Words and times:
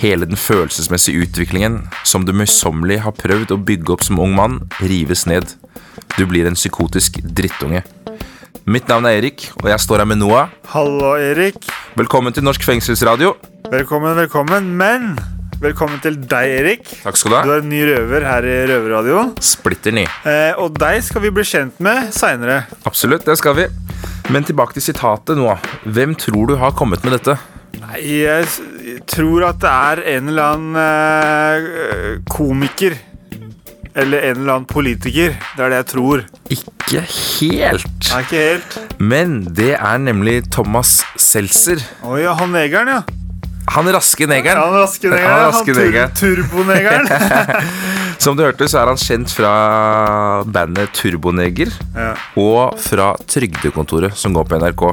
Hele 0.00 0.24
den 0.24 0.38
følelsesmessige 0.40 1.26
utviklingen 1.26 1.82
som 2.08 2.22
du 2.24 2.32
møysommelig 2.32 3.02
har 3.04 3.12
prøvd 3.12 3.50
å 3.52 3.58
bygge 3.60 3.92
opp 3.92 4.04
som 4.06 4.20
ung 4.22 4.32
mann, 4.32 4.54
rives 4.80 5.26
ned. 5.28 5.50
Du 6.16 6.22
blir 6.24 6.48
en 6.48 6.56
psykotisk 6.56 7.18
drittunge. 7.20 7.82
Mitt 8.64 8.88
navn 8.88 9.04
er 9.10 9.18
Erik, 9.18 9.50
og 9.60 9.68
jeg 9.68 9.82
står 9.84 10.00
her 10.00 10.08
med 10.08 10.22
Noah. 10.22 10.54
Hallo, 10.72 11.12
Erik. 11.20 11.68
Velkommen 12.00 12.32
til 12.32 12.46
Norsk 12.48 12.64
fengselsradio. 12.64 13.34
Velkommen, 13.68 14.16
velkommen. 14.16 14.72
Men 14.80 15.12
velkommen 15.60 16.00
til 16.00 16.16
deg, 16.16 16.56
Erik. 16.62 16.88
Takk 17.04 17.20
skal 17.20 17.34
du 17.34 17.36
ha 17.36 17.44
Du 17.44 17.54
er 17.58 17.60
en 17.60 17.68
ny 17.68 17.84
røver 17.92 18.24
her 18.30 18.48
i 18.48 18.58
Røverradio. 18.72 19.28
Splitter 19.44 20.00
ny. 20.00 20.08
Eh, 20.24 20.56
og 20.56 20.80
deg 20.80 21.04
skal 21.04 21.28
vi 21.28 21.36
bli 21.36 21.44
kjent 21.44 21.76
med 21.76 22.08
seinere. 22.16 22.62
Absolutt, 22.88 23.28
det 23.28 23.36
skal 23.36 23.58
vi. 23.60 23.68
Men 24.32 24.48
tilbake 24.48 24.80
til 24.80 24.88
sitatet, 24.88 25.36
Noah. 25.36 25.60
Hvem 25.84 26.16
tror 26.16 26.48
du 26.48 26.56
har 26.56 26.72
kommet 26.72 27.04
med 27.04 27.18
dette? 27.18 27.36
Nei, 27.80 28.00
Jeg 28.24 28.46
tror 29.10 29.46
at 29.50 29.60
det 29.62 29.70
er 29.70 30.02
en 30.16 30.32
eller 30.32 30.56
annen 30.56 30.80
eh, 30.82 32.18
komiker. 32.30 32.98
Eller 33.94 34.28
en 34.30 34.42
eller 34.42 34.52
annen 34.54 34.68
politiker. 34.70 35.34
Det 35.56 35.64
er 35.64 35.72
det 35.72 35.80
jeg 35.80 35.88
tror. 35.92 36.26
Ikke 36.54 37.04
helt. 37.06 38.10
Er 38.10 38.26
ikke 38.26 38.42
helt 38.44 38.76
Men 39.02 39.40
det 39.56 39.72
er 39.76 39.98
nemlig 40.02 40.44
Thomas 40.52 41.00
Seltzer. 41.18 41.82
Å 42.06 42.20
ja, 42.20 42.36
han 42.38 42.54
negeren, 42.54 42.94
ja. 42.94 43.02
Han 43.70 43.86
raske 43.94 44.26
negeren. 44.26 44.58
Han 44.58 44.78
raske 44.80 45.10
negeren. 45.10 45.30
Han, 45.30 45.52
raske 45.52 45.74
han 45.74 45.82
negeren. 45.84 46.14
turbonegeren. 46.18 47.06
Som 48.22 48.36
du 48.36 48.42
hørte, 48.44 48.66
så 48.68 48.82
er 48.82 48.90
han 48.90 48.98
kjent 49.00 49.30
fra 49.32 49.52
bandet 50.44 50.92
Turboneger 50.96 51.70
ja. 51.94 52.10
og 52.40 52.80
fra 52.82 53.14
Trygdekontoret, 53.30 54.16
som 54.18 54.34
går 54.36 54.48
på 54.48 54.58
NRK. 54.60 54.84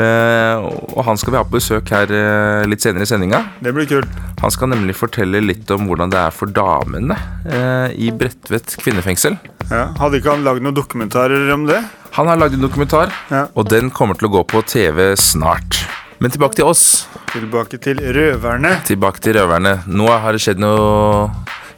Eh, 0.00 0.64
og 0.94 1.02
han 1.06 1.18
skal 1.20 1.34
vi 1.34 1.38
ha 1.40 1.44
på 1.46 1.56
besøk 1.58 1.90
her 1.94 2.10
eh, 2.14 2.64
litt 2.70 2.82
senere 2.84 3.06
i 3.06 3.10
sendinga. 3.10 3.40
Det 3.64 3.72
blir 3.76 3.88
kult. 3.90 4.18
Han 4.40 4.52
skal 4.54 4.70
nemlig 4.72 4.94
fortelle 4.98 5.42
litt 5.44 5.70
om 5.74 5.86
hvordan 5.90 6.12
det 6.12 6.20
er 6.22 6.34
for 6.34 6.50
damene 6.56 7.16
eh, 7.44 7.94
i 8.00 8.10
Bredtvet 8.16 8.76
kvinnefengsel. 8.80 9.36
Ja. 9.70 9.88
Hadde 10.00 10.20
ikke 10.20 10.34
han 10.34 10.44
lagd 10.46 10.64
noen 10.64 10.76
dokumentarer 10.76 11.50
om 11.54 11.66
det? 11.68 11.80
Han 12.16 12.26
har 12.26 12.40
lagd 12.40 12.56
en 12.58 12.64
dokumentar, 12.64 13.12
Ja. 13.30 13.44
og 13.54 13.68
den 13.70 13.90
kommer 13.94 14.18
til 14.18 14.26
å 14.30 14.32
gå 14.38 14.44
på 14.50 14.64
TV 14.66 15.12
snart. 15.20 15.84
Men 16.20 16.32
tilbake 16.34 16.58
til 16.58 16.66
oss. 16.68 17.06
Tilbake 17.32 17.78
til 17.80 18.00
røverne. 18.12 18.74
Tilbake 18.84 19.22
til 19.24 19.38
røverne. 19.38 19.76
Nå 19.88 20.08
har 20.10 20.34
det 20.36 20.42
skjedd 20.42 20.58
noe, 20.60 21.30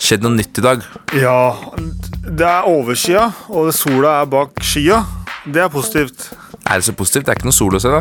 skjedd 0.02 0.24
noe 0.24 0.34
nytt 0.38 0.58
i 0.58 0.64
dag. 0.64 0.82
Ja, 1.14 1.52
det 2.24 2.48
er 2.48 2.66
overskya, 2.66 3.28
og 3.52 3.70
sola 3.76 4.16
er 4.22 4.30
bak 4.32 4.56
skya. 4.64 5.02
Det 5.44 5.62
er 5.62 5.70
positivt. 5.70 6.30
Er 6.72 6.80
det 6.80 6.86
så 6.86 6.92
positivt? 6.96 7.26
Det 7.26 7.34
er 7.34 7.36
ikke 7.36 7.50
noe 7.50 7.52
sol 7.52 7.74
å 7.76 7.78
se, 7.84 7.90
da. 7.92 7.98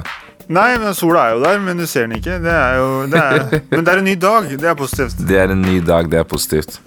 Nei, 0.55 0.69
men 0.80 0.94
sola 0.95 1.25
er 1.27 1.33
jo 1.36 1.39
der, 1.44 1.58
men 1.59 1.80
du 1.81 1.83
ser 1.91 2.05
den 2.05 2.22
ikke. 2.22 2.38
Det 2.39 2.52
er 2.55 2.78
jo, 2.80 2.86
det 3.11 3.19
er, 3.19 3.41
men 3.73 3.83
det 3.83 3.91
er 3.91 4.00
en 4.00 4.05
ny 4.08 4.13
dag. 4.16 4.45
Det 4.47 4.69
er 4.72 4.78
positivt. 4.80 5.17
Det 5.28 5.39
er 5.41 5.52
en 5.52 5.59
ny 5.59 5.81
dag, 5.83 6.08
det 6.08 6.22
er 6.22 6.28
positivt. 6.28 6.78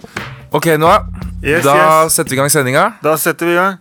Ok, 0.49 0.71
Noah. 0.81 1.05
Yes, 1.43 1.61
da 1.67 1.75
yes. 1.77 2.15
setter 2.17 2.33
vi 2.33 2.39
i 2.39 2.39
gang 2.41 2.49
sendinga. 2.49 2.85
Da 3.05 3.13
setter 3.21 3.51
vi 3.51 3.53
i 3.53 3.59
gang. 3.59 3.77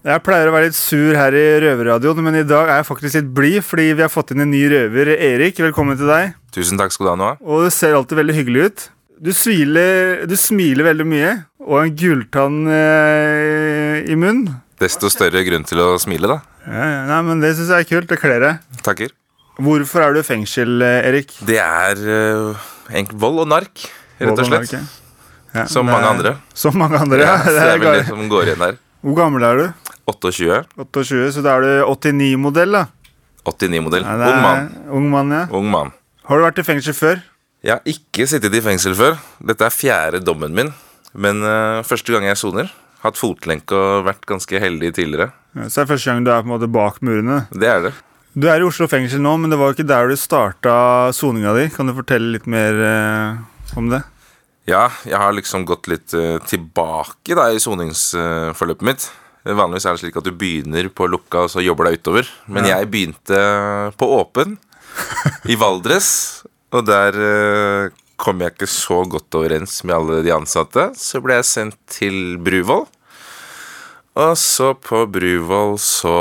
Jeg 0.00 0.24
pleier 0.24 0.48
å 0.48 0.54
være 0.54 0.70
litt 0.70 0.78
sur 0.78 1.18
her 1.18 1.34
i 1.36 1.44
Røverradioen, 1.66 2.22
men 2.24 2.38
i 2.38 2.46
dag 2.46 2.70
er 2.70 2.78
jeg 2.78 2.88
faktisk 2.88 3.18
litt 3.18 3.34
blid 3.36 3.66
fordi 3.66 3.90
vi 3.98 4.06
har 4.06 4.08
fått 4.08 4.30
inn 4.32 4.46
en 4.46 4.54
ny 4.54 4.62
røver. 4.70 5.16
Erik, 5.18 5.58
velkommen 5.66 5.98
til 5.98 6.08
deg. 6.08 6.38
Tusen 6.54 6.78
takk 6.78 6.94
skal 6.94 7.10
du 7.10 7.12
ha, 7.16 7.18
Noah. 7.18 7.42
Og 7.42 7.66
det 7.66 7.74
ser 7.74 7.98
alltid 7.98 8.22
veldig 8.22 8.38
hyggelig 8.38 8.70
ut. 8.70 8.88
Du, 9.20 9.34
smiler, 9.36 10.22
du 10.24 10.32
smiler 10.40 10.86
veldig 10.86 11.04
mye, 11.04 11.30
og 11.60 11.82
en 11.82 11.90
gulltann 11.92 12.54
eh, 12.72 13.98
i 14.08 14.14
munnen. 14.16 14.54
Desto 14.80 15.10
større 15.12 15.42
grunn 15.44 15.66
til 15.68 15.82
å 15.84 15.88
smile, 16.00 16.30
da. 16.30 16.38
Ja, 16.64 16.86
ja, 16.88 17.02
nei, 17.10 17.18
men 17.26 17.42
Det 17.42 17.50
syns 17.58 17.68
jeg 17.68 17.84
er 17.84 17.88
kult. 17.90 18.08
Det 18.08 18.16
kler 18.22 18.40
deg. 18.40 18.62
Takker. 18.86 19.12
Hvorfor 19.60 20.06
er 20.06 20.16
du 20.16 20.22
i 20.22 20.24
fengsel, 20.24 20.80
eh, 20.86 21.10
Erik? 21.10 21.34
Det 21.44 21.58
er 21.60 22.00
uh, 22.00 23.12
vold 23.20 23.42
og 23.44 23.50
nark, 23.52 23.84
rett 24.22 24.32
og 24.40 24.48
slett. 24.48 24.72
Og 24.72 25.58
ja. 25.58 25.66
Som 25.68 25.90
mange 25.90 26.00
er- 26.00 26.12
andre. 26.14 26.32
Som 26.56 26.80
mange 26.80 26.96
andre, 27.04 27.20
ja. 27.20 27.36
Det 27.44 27.52
det 27.58 27.66
er 27.74 27.82
vel 27.84 27.98
det 27.98 28.06
som 28.08 28.24
går 28.32 28.48
igjen 28.48 28.64
der. 28.64 28.78
Hvor 29.04 29.18
gammel 29.20 29.44
er 29.50 29.60
du? 29.60 29.90
28. 30.08 30.62
28, 30.80 31.26
så 31.36 31.44
da 31.44 31.58
er 31.58 31.66
du 31.66 31.72
89-modell, 31.92 32.72
da. 32.72 32.86
89-modell. 33.44 34.08
Ja, 34.08 34.16
det 34.16 34.30
er- 34.30 34.32
Ung 34.32 34.46
mann. 34.48 34.72
Ung 34.88 35.10
mann, 35.12 35.36
ja. 35.36 35.44
Ung 35.60 35.68
mann. 35.76 35.92
Har 36.24 36.40
du 36.40 36.48
vært 36.48 36.64
i 36.64 36.64
fengsel 36.72 36.96
før? 36.96 37.20
Jeg 37.60 37.76
har 37.76 37.82
ikke 37.88 38.24
sittet 38.30 38.54
i 38.56 38.62
fengsel 38.64 38.94
før. 38.96 39.18
Dette 39.44 39.66
er 39.66 39.74
fjerde 39.74 40.20
dommen 40.24 40.54
min. 40.56 40.70
Men 41.12 41.42
uh, 41.44 41.80
første 41.84 42.14
gang 42.14 42.24
jeg 42.28 42.38
soner. 42.40 42.70
Hatt 43.02 43.18
fotlenke 43.20 43.76
og 43.76 44.04
vært 44.06 44.24
ganske 44.28 44.60
heldig 44.60 44.92
tidligere. 44.96 45.30
Ja, 45.56 45.66
Så 45.72 45.82
er 45.82 45.90
første 45.90 46.10
gang 46.12 46.24
du 46.24 46.30
er 46.32 46.42
på 46.44 46.48
en 46.50 46.54
måte 46.54 46.70
bak 46.72 47.00
murene. 47.04 47.42
Det 47.52 47.68
er 47.68 47.84
det. 47.88 47.92
Du 48.38 48.46
er 48.46 48.62
i 48.62 48.66
Oslo 48.66 48.86
fengsel 48.88 49.20
nå, 49.24 49.32
men 49.42 49.50
det 49.50 49.58
var 49.58 49.72
jo 49.72 49.76
ikke 49.78 49.88
der 49.90 50.08
du 50.12 50.16
starta 50.20 50.74
soninga 51.16 51.52
di. 51.56 51.64
Kan 51.74 51.90
du 51.90 51.96
fortelle 51.96 52.32
litt 52.36 52.46
mer 52.48 52.76
uh, 52.80 53.76
om 53.80 53.90
det? 53.92 54.02
Ja, 54.70 54.84
jeg 55.08 55.18
har 55.18 55.32
liksom 55.34 55.64
gått 55.66 55.88
litt 55.90 56.14
uh, 56.14 56.36
tilbake 56.46 57.34
da 57.36 57.48
i 57.50 57.60
soningsforløpet 57.60 58.86
mitt. 58.86 59.08
Vanligvis 59.44 59.86
er 59.88 59.96
det 59.96 60.02
slik 60.04 60.18
at 60.20 60.28
du 60.28 60.34
begynner 60.36 60.88
på 60.92 61.08
lukka, 61.10 61.46
og 61.46 61.52
så 61.52 61.64
jobber 61.64 61.88
deg 61.88 62.00
utover. 62.00 62.28
Men 62.46 62.68
Ja. 62.68 62.78
jeg 62.78 62.90
begynte 62.92 63.40
på 63.98 64.08
åpen, 64.20 64.58
i 65.48 65.56
Valdres. 65.56 66.44
Og 66.70 66.86
der 66.86 67.16
uh, 67.18 67.90
kom 68.20 68.42
jeg 68.44 68.54
ikke 68.54 68.70
så 68.70 69.02
godt 69.08 69.38
overens 69.38 69.80
med 69.84 69.96
alle 69.96 70.20
de 70.26 70.34
ansatte. 70.34 70.90
Så 70.98 71.22
ble 71.24 71.40
jeg 71.40 71.48
sendt 71.48 71.78
til 71.90 72.36
Bruvoll. 72.42 72.86
Og 74.20 74.32
så 74.38 74.72
på 74.74 75.04
Bruvoll 75.10 75.78
så 75.82 76.14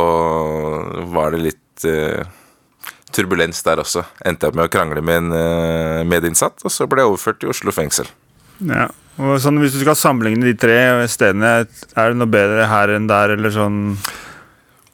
var 1.12 1.36
det 1.36 1.44
litt 1.50 1.86
uh, 1.90 2.24
turbulens 3.14 3.62
der 3.66 3.82
også. 3.84 4.06
Endte 4.26 4.48
jeg 4.48 4.54
opp 4.54 4.60
med 4.62 4.70
å 4.70 4.74
krangle 4.74 5.04
med 5.06 5.24
en 5.24 5.36
uh, 5.36 6.08
medinnsatt, 6.08 6.62
og 6.64 6.74
så 6.74 6.88
ble 6.90 7.04
jeg 7.04 7.14
overført 7.14 7.42
til 7.44 7.54
Oslo 7.54 7.76
fengsel. 7.76 8.10
Ja. 8.60 8.90
Og 9.20 9.36
sånn, 9.44 9.60
Hvis 9.60 9.76
du 9.76 9.82
skal 9.82 9.98
sammenligne 10.00 10.48
de 10.48 10.56
tre 10.56 10.80
stedene, 11.12 11.66
er 11.68 12.12
det 12.12 12.20
noe 12.20 12.32
bedre 12.32 12.70
her 12.72 12.94
enn 12.96 13.10
der, 13.10 13.36
eller 13.36 13.52
sånn 13.52 13.98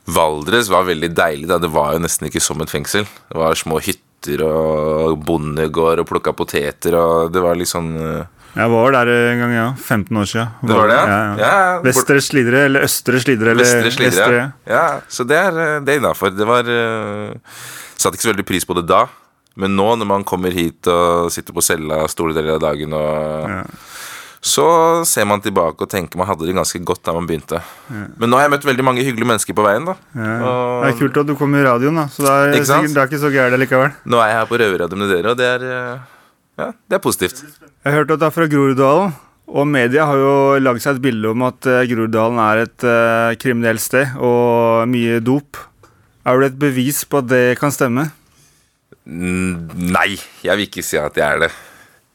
Valdres 0.06 0.70
var 0.70 0.86
veldig 0.86 1.12
deilig. 1.18 1.48
da 1.50 1.60
Det 1.62 1.70
var 1.74 1.94
jo 1.94 2.02
nesten 2.04 2.28
ikke 2.30 2.42
som 2.42 2.62
et 2.62 2.74
fengsel. 2.74 3.06
Det 3.30 3.38
var 3.38 3.58
små 3.58 3.80
hytter 3.82 4.02
og 4.46 5.18
bondegård 5.26 6.02
og 6.04 6.08
plukka 6.10 6.34
poteter 6.38 6.98
og 7.00 7.34
det 7.34 7.44
var 7.44 7.60
sånn 7.70 7.92
eh, 7.98 8.48
Jeg 8.56 8.72
var 8.72 8.96
der 8.96 9.12
en 9.14 9.44
gang, 9.44 9.54
ja. 9.56 9.66
15 9.76 10.22
år 10.22 10.30
siden. 10.32 10.54
Det 10.64 10.78
var 10.78 10.92
det, 10.92 11.00
ja? 11.00 11.18
ja? 11.18 11.34
ja 11.42 11.82
Vestre 11.84 12.22
Slidre, 12.24 12.66
eller 12.70 12.88
Østre 12.88 13.20
Slidre, 13.20 13.52
eller 13.52 13.68
Vestre 13.68 13.92
Slidre. 13.92 14.16
Vestre, 14.16 14.40
Ja. 14.40 14.48
ja, 14.78 14.86
så 15.12 15.28
det 15.28 15.38
er, 15.42 15.60
eh, 15.66 15.80
det 15.84 15.96
er 15.96 16.02
innafor. 16.02 16.32
Det 16.32 16.48
var 16.48 16.70
uh, 16.72 17.60
Satte 17.96 18.16
ikke 18.16 18.28
så 18.28 18.32
veldig 18.34 18.48
pris 18.48 18.68
på 18.68 18.78
det 18.80 18.86
da. 18.88 19.06
Men 19.60 19.76
nå 19.76 19.90
når 20.00 20.08
man 20.08 20.24
kommer 20.28 20.56
hit 20.56 20.88
og 20.92 21.32
sitter 21.32 21.56
på 21.56 21.64
cella 21.64 22.02
store 22.12 22.36
deler 22.36 22.58
av 22.58 22.64
dagen, 22.64 22.96
og. 22.96 23.94
Så 24.46 24.66
ser 25.10 25.26
man 25.26 25.42
tilbake 25.42 25.82
og 25.82 25.90
tenker 25.90 26.20
man 26.22 26.28
hadde 26.30 26.46
det 26.46 26.54
ganske 26.54 26.78
godt 26.86 27.02
da 27.08 27.16
man 27.16 27.26
begynte. 27.26 27.58
Men 27.90 28.30
nå 28.30 28.38
har 28.38 28.46
jeg 28.46 28.52
møtt 28.54 28.68
veldig 28.70 28.86
mange 28.86 29.02
hyggelige 29.06 29.26
mennesker 29.32 29.58
på 29.58 29.66
veien. 29.66 29.86
da 29.90 29.96
Ja. 30.14 30.36
Og- 30.46 30.84
Det 30.86 30.94
er 30.94 31.00
kult 31.00 31.18
at 31.18 31.26
du 31.28 31.36
kom 31.36 31.56
i 31.56 31.64
radioen, 31.66 31.96
da. 31.96 32.06
Så 32.08 32.22
det 32.22 32.30
er, 32.30 32.54
Ikke 32.54 32.70
sikkert, 32.70 32.94
det 32.94 33.02
er 33.02 33.08
ikke 33.10 33.24
så 33.26 33.32
gærent 33.34 33.60
likevel. 33.60 33.94
Nå 34.06 34.18
er 34.22 34.28
jeg 34.30 34.38
her 34.38 34.46
på 34.46 34.60
Røverradioen 34.62 35.00
med 35.02 35.10
dere, 35.10 35.32
og 35.32 35.38
det 35.38 35.46
er, 35.50 35.66
eh, 35.66 36.00
ja, 36.60 36.72
det 36.90 36.96
er 36.96 37.00
positivt. 37.00 37.42
Jeg 37.84 37.94
hørte 37.94 38.14
at 38.14 38.20
det 38.20 38.28
er 38.28 38.36
fra 38.38 38.48
Groruddalen. 38.48 39.14
Og 39.48 39.68
media 39.68 40.06
har 40.06 40.16
jo 40.18 40.60
lagd 40.60 40.82
seg 40.82 40.96
et 40.96 41.02
bilde 41.02 41.30
om 41.30 41.42
at 41.44 41.66
eh, 41.66 41.86
Groruddalen 41.86 42.40
er 42.40 42.62
et 42.64 42.84
uh, 42.84 43.36
kriminelt 43.38 43.80
sted, 43.82 44.16
og 44.18 44.88
mye 44.90 45.20
dop. 45.22 45.58
Er 46.26 46.40
det 46.40 46.54
et 46.54 46.60
bevis 46.60 47.04
på 47.06 47.18
at 47.20 47.28
det 47.28 47.60
kan 47.60 47.70
stemme? 47.72 48.12
Mm, 49.06 49.70
Nei, 49.94 50.18
jeg 50.44 50.58
vil 50.58 50.66
ikke 50.68 50.84
si 50.84 50.98
at 50.98 51.14
det 51.14 51.24
er 51.24 51.40
det. 51.46 51.52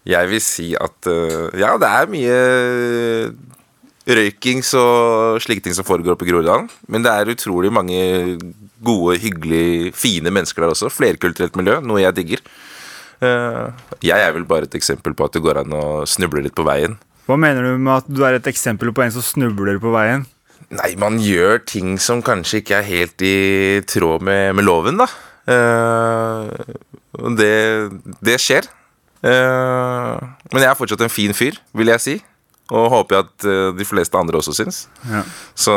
Jeg 0.09 0.31
vil 0.31 0.41
si 0.41 0.73
at 0.81 1.09
øh, 1.13 1.51
ja, 1.61 1.75
det 1.81 1.89
er 1.89 2.11
mye 2.11 2.37
røykings 4.11 4.73
og 4.81 5.41
slike 5.45 5.63
ting 5.65 5.77
som 5.77 5.87
foregår 5.87 6.15
oppe 6.15 6.27
i 6.27 6.31
Groruddalen. 6.31 6.71
Men 6.89 7.05
det 7.05 7.13
er 7.13 7.33
utrolig 7.35 7.73
mange 7.73 8.39
gode, 8.85 9.19
hyggelige, 9.21 9.93
fine 9.93 10.33
mennesker 10.33 10.65
der 10.65 10.73
også. 10.73 10.91
Flerkulturelt 10.93 11.57
miljø, 11.61 11.79
noe 11.85 12.01
jeg 12.03 12.17
digger. 12.17 12.43
Eh, 13.21 13.87
jeg 14.09 14.25
er 14.25 14.33
vel 14.33 14.49
bare 14.49 14.69
et 14.69 14.77
eksempel 14.79 15.15
på 15.17 15.29
at 15.29 15.37
det 15.37 15.45
går 15.45 15.63
an 15.63 15.77
å 15.77 15.87
snuble 16.09 16.43
litt 16.47 16.57
på 16.57 16.65
veien. 16.67 16.97
Hva 17.29 17.37
mener 17.39 17.63
du 17.63 17.79
med 17.79 18.01
at 18.01 18.09
du 18.11 18.25
er 18.27 18.39
et 18.39 18.49
eksempel 18.51 18.95
på 18.97 19.05
en 19.05 19.13
som 19.15 19.25
snubler 19.25 19.79
på 19.83 19.93
veien? 19.95 20.25
Nei, 20.71 20.95
man 21.01 21.19
gjør 21.23 21.61
ting 21.67 21.97
som 22.01 22.23
kanskje 22.25 22.63
ikke 22.63 22.79
er 22.79 22.87
helt 22.87 23.23
i 23.27 23.37
tråd 23.91 24.25
med, 24.25 24.55
med 24.57 24.67
loven, 24.67 25.01
da. 25.03 25.07
Eh, 25.51 26.75
det, 27.37 27.55
det 28.25 28.39
skjer. 28.43 28.69
Eh, 29.27 30.27
men 30.53 30.63
jeg 30.65 30.71
er 30.71 30.79
fortsatt 30.79 31.07
en 31.07 31.13
fin 31.13 31.35
fyr, 31.37 31.59
vil 31.77 31.93
jeg 31.93 32.05
si. 32.05 32.17
Og 32.71 32.87
håper 32.93 33.17
jeg 33.17 33.27
at 33.27 33.47
eh, 33.51 33.71
de 33.75 33.87
fleste 33.87 34.19
andre 34.19 34.39
også 34.39 34.55
syns. 34.55 34.85
Ja. 35.11 35.25
Så 35.59 35.75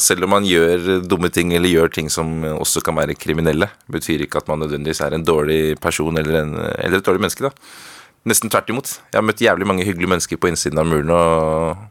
selv 0.00 0.26
om 0.26 0.34
man 0.34 0.48
gjør 0.48 1.04
dumme 1.06 1.30
ting 1.34 1.54
eller 1.54 1.70
gjør 1.70 1.92
ting 1.94 2.10
som 2.10 2.42
også 2.56 2.82
kan 2.84 2.98
være 2.98 3.18
kriminelle, 3.18 3.70
betyr 3.90 4.26
ikke 4.26 4.42
at 4.42 4.50
man 4.50 4.64
nødvendigvis 4.64 5.04
er 5.06 5.14
en 5.14 5.26
dårlig 5.26 5.78
person 5.82 6.18
eller, 6.18 6.42
en, 6.42 6.56
eller 6.74 6.98
et 6.98 7.06
dårlig 7.06 7.22
menneske. 7.26 7.46
da 7.46 7.54
Nesten 8.28 8.50
tvert 8.50 8.72
imot. 8.72 8.96
Jeg 9.12 9.20
har 9.20 9.24
møtt 9.24 9.40
jævlig 9.40 9.68
mange 9.68 9.86
hyggelige 9.86 10.10
mennesker 10.10 10.40
på 10.40 10.50
innsiden 10.50 10.80
av 10.82 10.88
muren, 10.90 11.12
og 11.14 11.86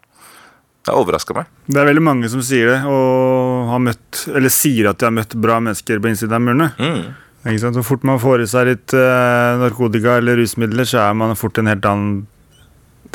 det 0.84 0.92
har 0.92 1.00
overraska 1.00 1.36
meg. 1.38 1.48
Det 1.66 1.80
er 1.80 1.88
veldig 1.88 2.04
mange 2.04 2.30
som 2.32 2.44
sier 2.46 2.70
det, 2.74 2.82
og 2.88 3.72
har 3.72 3.82
møtt, 3.84 4.26
eller 4.32 4.54
sier 4.54 4.92
at 4.92 5.00
de 5.00 5.08
har 5.08 5.16
møtt 5.16 5.38
bra 5.40 5.58
mennesker 5.64 6.04
på 6.04 6.12
innsiden 6.12 6.36
av 6.38 6.44
murene. 6.44 6.70
Mm. 6.78 7.02
Så 7.48 7.84
fort 7.86 8.04
man 8.04 8.20
får 8.20 8.44
i 8.44 8.48
seg 8.50 8.68
litt 8.68 8.96
uh, 8.98 9.56
narkotika 9.62 10.18
eller 10.20 10.36
rusmidler, 10.36 10.88
så 10.88 11.06
er 11.06 11.14
man 11.16 11.36
fort 11.40 11.58
en 11.62 11.70
helt 11.72 11.86
annen, 11.88 12.26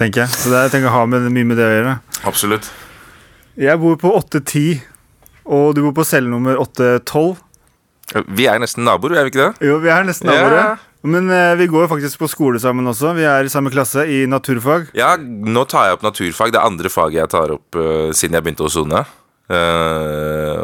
tenker 0.00 0.24
jeg. 0.24 0.32
Så 0.32 0.52
det 0.52 0.56
er, 0.56 0.68
jeg 0.68 0.74
tenker, 0.76 0.94
har 0.94 1.10
med, 1.10 1.28
mye 1.34 1.48
med 1.50 1.60
det 1.60 1.66
å 1.66 1.74
gjøre. 1.74 1.96
Absolutt. 2.30 2.70
Jeg 3.60 3.76
bor 3.82 3.98
på 4.00 4.14
810, 4.16 4.80
og 5.44 5.74
du 5.76 5.82
bor 5.84 5.98
på 6.00 6.06
celle 6.08 6.32
nummer 6.32 6.56
812. 6.62 7.42
Vi 8.32 8.48
er 8.48 8.62
nesten 8.62 8.86
naboer, 8.88 9.18
er 9.20 9.28
vi 9.28 9.34
ikke 9.34 9.42
det? 9.42 9.68
Jo, 9.68 9.76
vi 9.82 9.92
er 9.92 10.08
nesten 10.08 10.32
naboer. 10.32 10.56
Ja. 10.56 10.72
Men 11.02 11.30
eh, 11.34 11.54
vi 11.58 11.66
går 11.66 11.88
faktisk 11.90 12.20
på 12.22 12.28
skole 12.30 12.60
sammen 12.62 12.86
også. 12.86 13.12
Vi 13.18 13.24
er 13.26 13.44
i 13.44 13.50
samme 13.50 13.72
klasse 13.74 14.04
i 14.06 14.22
naturfag. 14.30 14.92
Ja, 14.96 15.16
nå 15.18 15.64
tar 15.70 15.88
jeg 15.88 15.98
opp 15.98 16.04
naturfag. 16.06 16.52
Det 16.54 16.60
er 16.60 16.68
andre 16.68 16.92
faget 16.92 17.18
jeg 17.24 17.32
tar 17.32 17.54
opp 17.56 17.78
uh, 17.78 18.12
siden 18.14 18.38
jeg 18.38 18.46
begynte 18.46 18.68
å 18.68 18.70
sone. 18.70 19.02
Eh, 19.52 20.60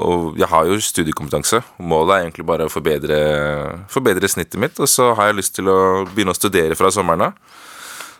og 0.00 0.38
jeg 0.40 0.48
har 0.48 0.68
jo 0.68 0.80
studiekompetanse. 0.82 1.60
Målet 1.82 2.14
er 2.14 2.24
egentlig 2.24 2.46
bare 2.48 2.66
å 2.68 2.72
forbedre, 2.72 3.20
forbedre 3.92 4.30
snittet 4.30 4.60
mitt. 4.62 4.80
Og 4.80 4.88
så 4.90 5.10
har 5.18 5.30
jeg 5.30 5.40
lyst 5.42 5.56
til 5.58 5.70
å 5.70 5.80
begynne 6.08 6.34
å 6.34 6.38
studere 6.38 6.78
fra 6.78 6.92
sommeren 6.94 7.30
av. 7.30 7.56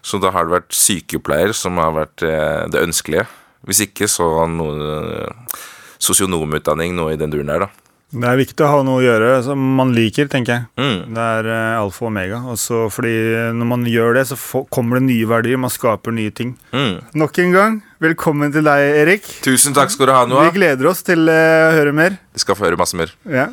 Så 0.05 0.21
da 0.21 0.33
har 0.33 0.47
det 0.47 0.57
vært 0.57 0.77
sykepleier 0.77 1.53
som 1.57 1.81
har 1.81 1.93
vært 1.97 2.25
eh, 2.27 2.65
det 2.73 2.85
ønskelige. 2.87 3.27
Hvis 3.69 3.85
ikke, 3.85 4.09
så 4.09 4.47
noe 4.49 4.97
eh, 5.21 5.61
sosionomutdanning, 6.01 6.97
noe 6.97 7.15
i 7.15 7.21
den 7.21 7.33
duren 7.33 7.53
der, 7.53 7.67
da. 7.67 7.87
Det 8.11 8.27
er 8.27 8.41
viktig 8.41 8.65
å 8.67 8.69
ha 8.73 8.79
noe 8.83 8.99
å 8.99 9.05
gjøre 9.05 9.35
som 9.47 9.61
man 9.79 9.93
liker, 9.95 10.27
tenker 10.27 10.57
jeg. 10.57 10.65
Mm. 10.81 11.13
Det 11.15 11.27
er 11.37 11.49
alfa 11.79 12.03
og 12.03 12.09
omega. 12.09 12.41
Også 12.51 12.89
fordi 12.91 13.13
når 13.55 13.69
man 13.71 13.85
gjør 13.87 14.19
det, 14.19 14.25
så 14.33 14.65
kommer 14.75 14.99
det 14.99 15.05
nye 15.07 15.29
verdier. 15.31 15.61
Man 15.63 15.71
skaper 15.71 16.17
nye 16.17 16.33
ting. 16.35 16.57
Mm. 16.75 16.97
Nok 17.23 17.39
en 17.45 17.55
gang, 17.55 17.79
velkommen 18.01 18.53
til 18.55 18.65
deg, 18.67 18.85
Erik. 19.03 19.27
Tusen 19.45 19.77
takk 19.77 19.93
skal 19.93 20.09
du 20.09 20.15
ha, 20.17 20.23
Vi 20.25 20.55
gleder 20.57 20.89
oss 20.91 21.03
til 21.07 21.29
eh, 21.29 21.67
å 21.69 21.75
høre 21.77 21.93
mer. 21.97 22.17
Vi 22.35 22.43
skal 22.43 22.57
få 22.59 22.69
høre 22.69 22.81
masse 22.81 22.97
mer. 22.99 23.13
Ja. 23.29 23.51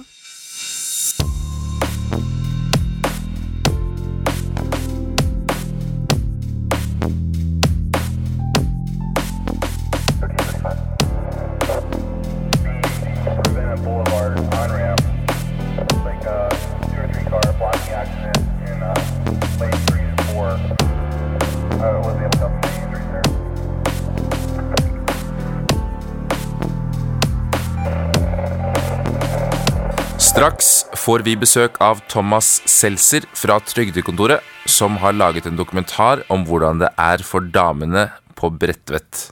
Får 31.07 31.23
vi 31.23 31.37
besøk 31.39 31.77
av 31.79 32.01
Thomas 32.11 32.57
Seltzer 32.67 33.23
fra 33.37 33.61
Trygdekontoret, 33.63 34.43
som 34.67 34.97
har 34.99 35.15
laget 35.15 35.45
en 35.47 35.55
dokumentar 35.55 36.25
om 36.33 36.43
hvordan 36.43 36.81
det 36.81 36.89
er 36.99 37.23
for 37.23 37.45
damene 37.47 38.09
på 38.35 38.49
Bredtvet. 38.51 39.29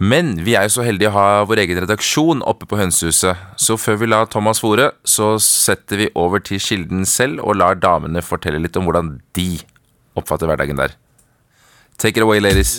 Men 0.00 0.38
vi 0.46 0.54
er 0.56 0.64
jo 0.64 0.78
så 0.78 0.86
heldige 0.86 1.10
å 1.10 1.16
ha 1.18 1.44
vår 1.50 1.60
egen 1.66 1.82
redaksjon 1.82 2.40
oppe 2.40 2.64
på 2.70 2.78
Hønsehuset, 2.80 3.36
så 3.60 3.76
før 3.76 4.00
vi 4.00 4.08
lar 4.08 4.30
Thomas 4.32 4.62
få 4.64 4.72
ordet, 4.78 4.92
så 5.04 5.34
setter 5.42 6.06
vi 6.06 6.12
over 6.16 6.40
til 6.40 6.62
kilden 6.62 7.04
selv 7.04 7.44
og 7.44 7.58
lar 7.60 7.76
damene 7.82 8.24
fortelle 8.24 8.62
litt 8.62 8.78
om 8.80 8.88
hvordan 8.88 9.18
de 9.36 9.50
oppfatter 10.16 10.48
hverdagen 10.48 10.80
der. 10.80 10.96
Take 11.98 12.16
it 12.16 12.24
away, 12.24 12.40
ladies. 12.40 12.78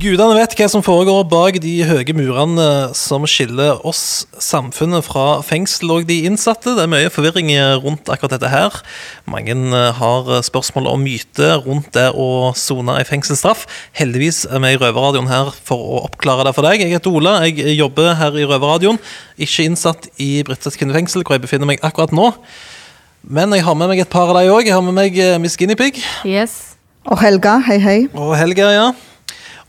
Gudene 0.00 0.36
vet 0.38 0.54
hva 0.56 0.66
som 0.70 0.82
foregår 0.84 1.24
bak 1.28 1.56
de 1.60 1.72
høye 1.84 2.14
murene 2.16 2.66
som 2.96 3.24
skiller 3.28 3.80
oss, 3.86 4.24
samfunnet, 4.40 5.02
fra 5.04 5.40
fengsel 5.44 5.90
og 5.92 6.06
de 6.08 6.20
innsatte. 6.28 6.76
Det 6.76 6.84
er 6.84 6.90
mye 6.92 7.10
forvirring 7.12 7.50
rundt 7.82 8.08
akkurat 8.12 8.36
dette 8.36 8.52
her. 8.52 8.78
Mange 9.28 9.52
eh, 9.52 9.90
har 9.98 10.30
spørsmål 10.46 10.88
om 10.92 11.02
myter 11.04 11.58
rundt 11.66 11.90
det 11.96 12.06
å 12.14 12.52
sone 12.56 12.96
en 13.00 13.08
fengselsstraff. 13.08 13.66
Heldigvis 13.98 14.44
er 14.46 14.62
vi 14.62 14.72
i 14.76 14.80
Røverradioen 14.80 15.28
her 15.32 15.52
for 15.66 15.82
å 15.82 16.00
oppklare 16.06 16.46
det 16.48 16.54
for 16.56 16.70
deg. 16.70 16.86
Jeg 16.86 16.94
heter 16.94 17.18
Ola, 17.20 17.36
jeg 17.50 17.76
jobber 17.76 18.14
her 18.22 18.38
i 18.38 18.46
Røverradioen. 18.46 19.02
Ikke 19.42 19.66
innsatt 19.66 20.08
i 20.22 20.32
Bredtvet 20.46 20.78
kvinnefengsel, 20.80 21.26
hvor 21.26 21.36
jeg 21.36 21.44
befinner 21.48 21.68
meg 21.68 21.82
akkurat 21.84 22.14
nå. 22.14 22.30
Men 23.26 23.52
jeg 23.52 23.66
har 23.66 23.76
med 23.76 23.90
meg 23.90 24.06
et 24.06 24.12
par 24.12 24.30
av 24.30 24.38
dem 24.38 24.54
òg. 24.54 24.64
Jeg 24.70 24.78
har 24.78 24.86
med 24.86 24.96
meg 24.96 25.18
eh, 25.20 25.36
Miss 25.42 25.58
Guinea 25.60 25.76
Pig. 25.76 25.98
Yes. 26.24 26.76
Og 27.10 27.18
Helga, 27.20 27.58
hei 27.66 27.80
hei. 27.82 28.00
Og 28.14 28.36
Helga, 28.38 28.72
ja. 28.76 28.90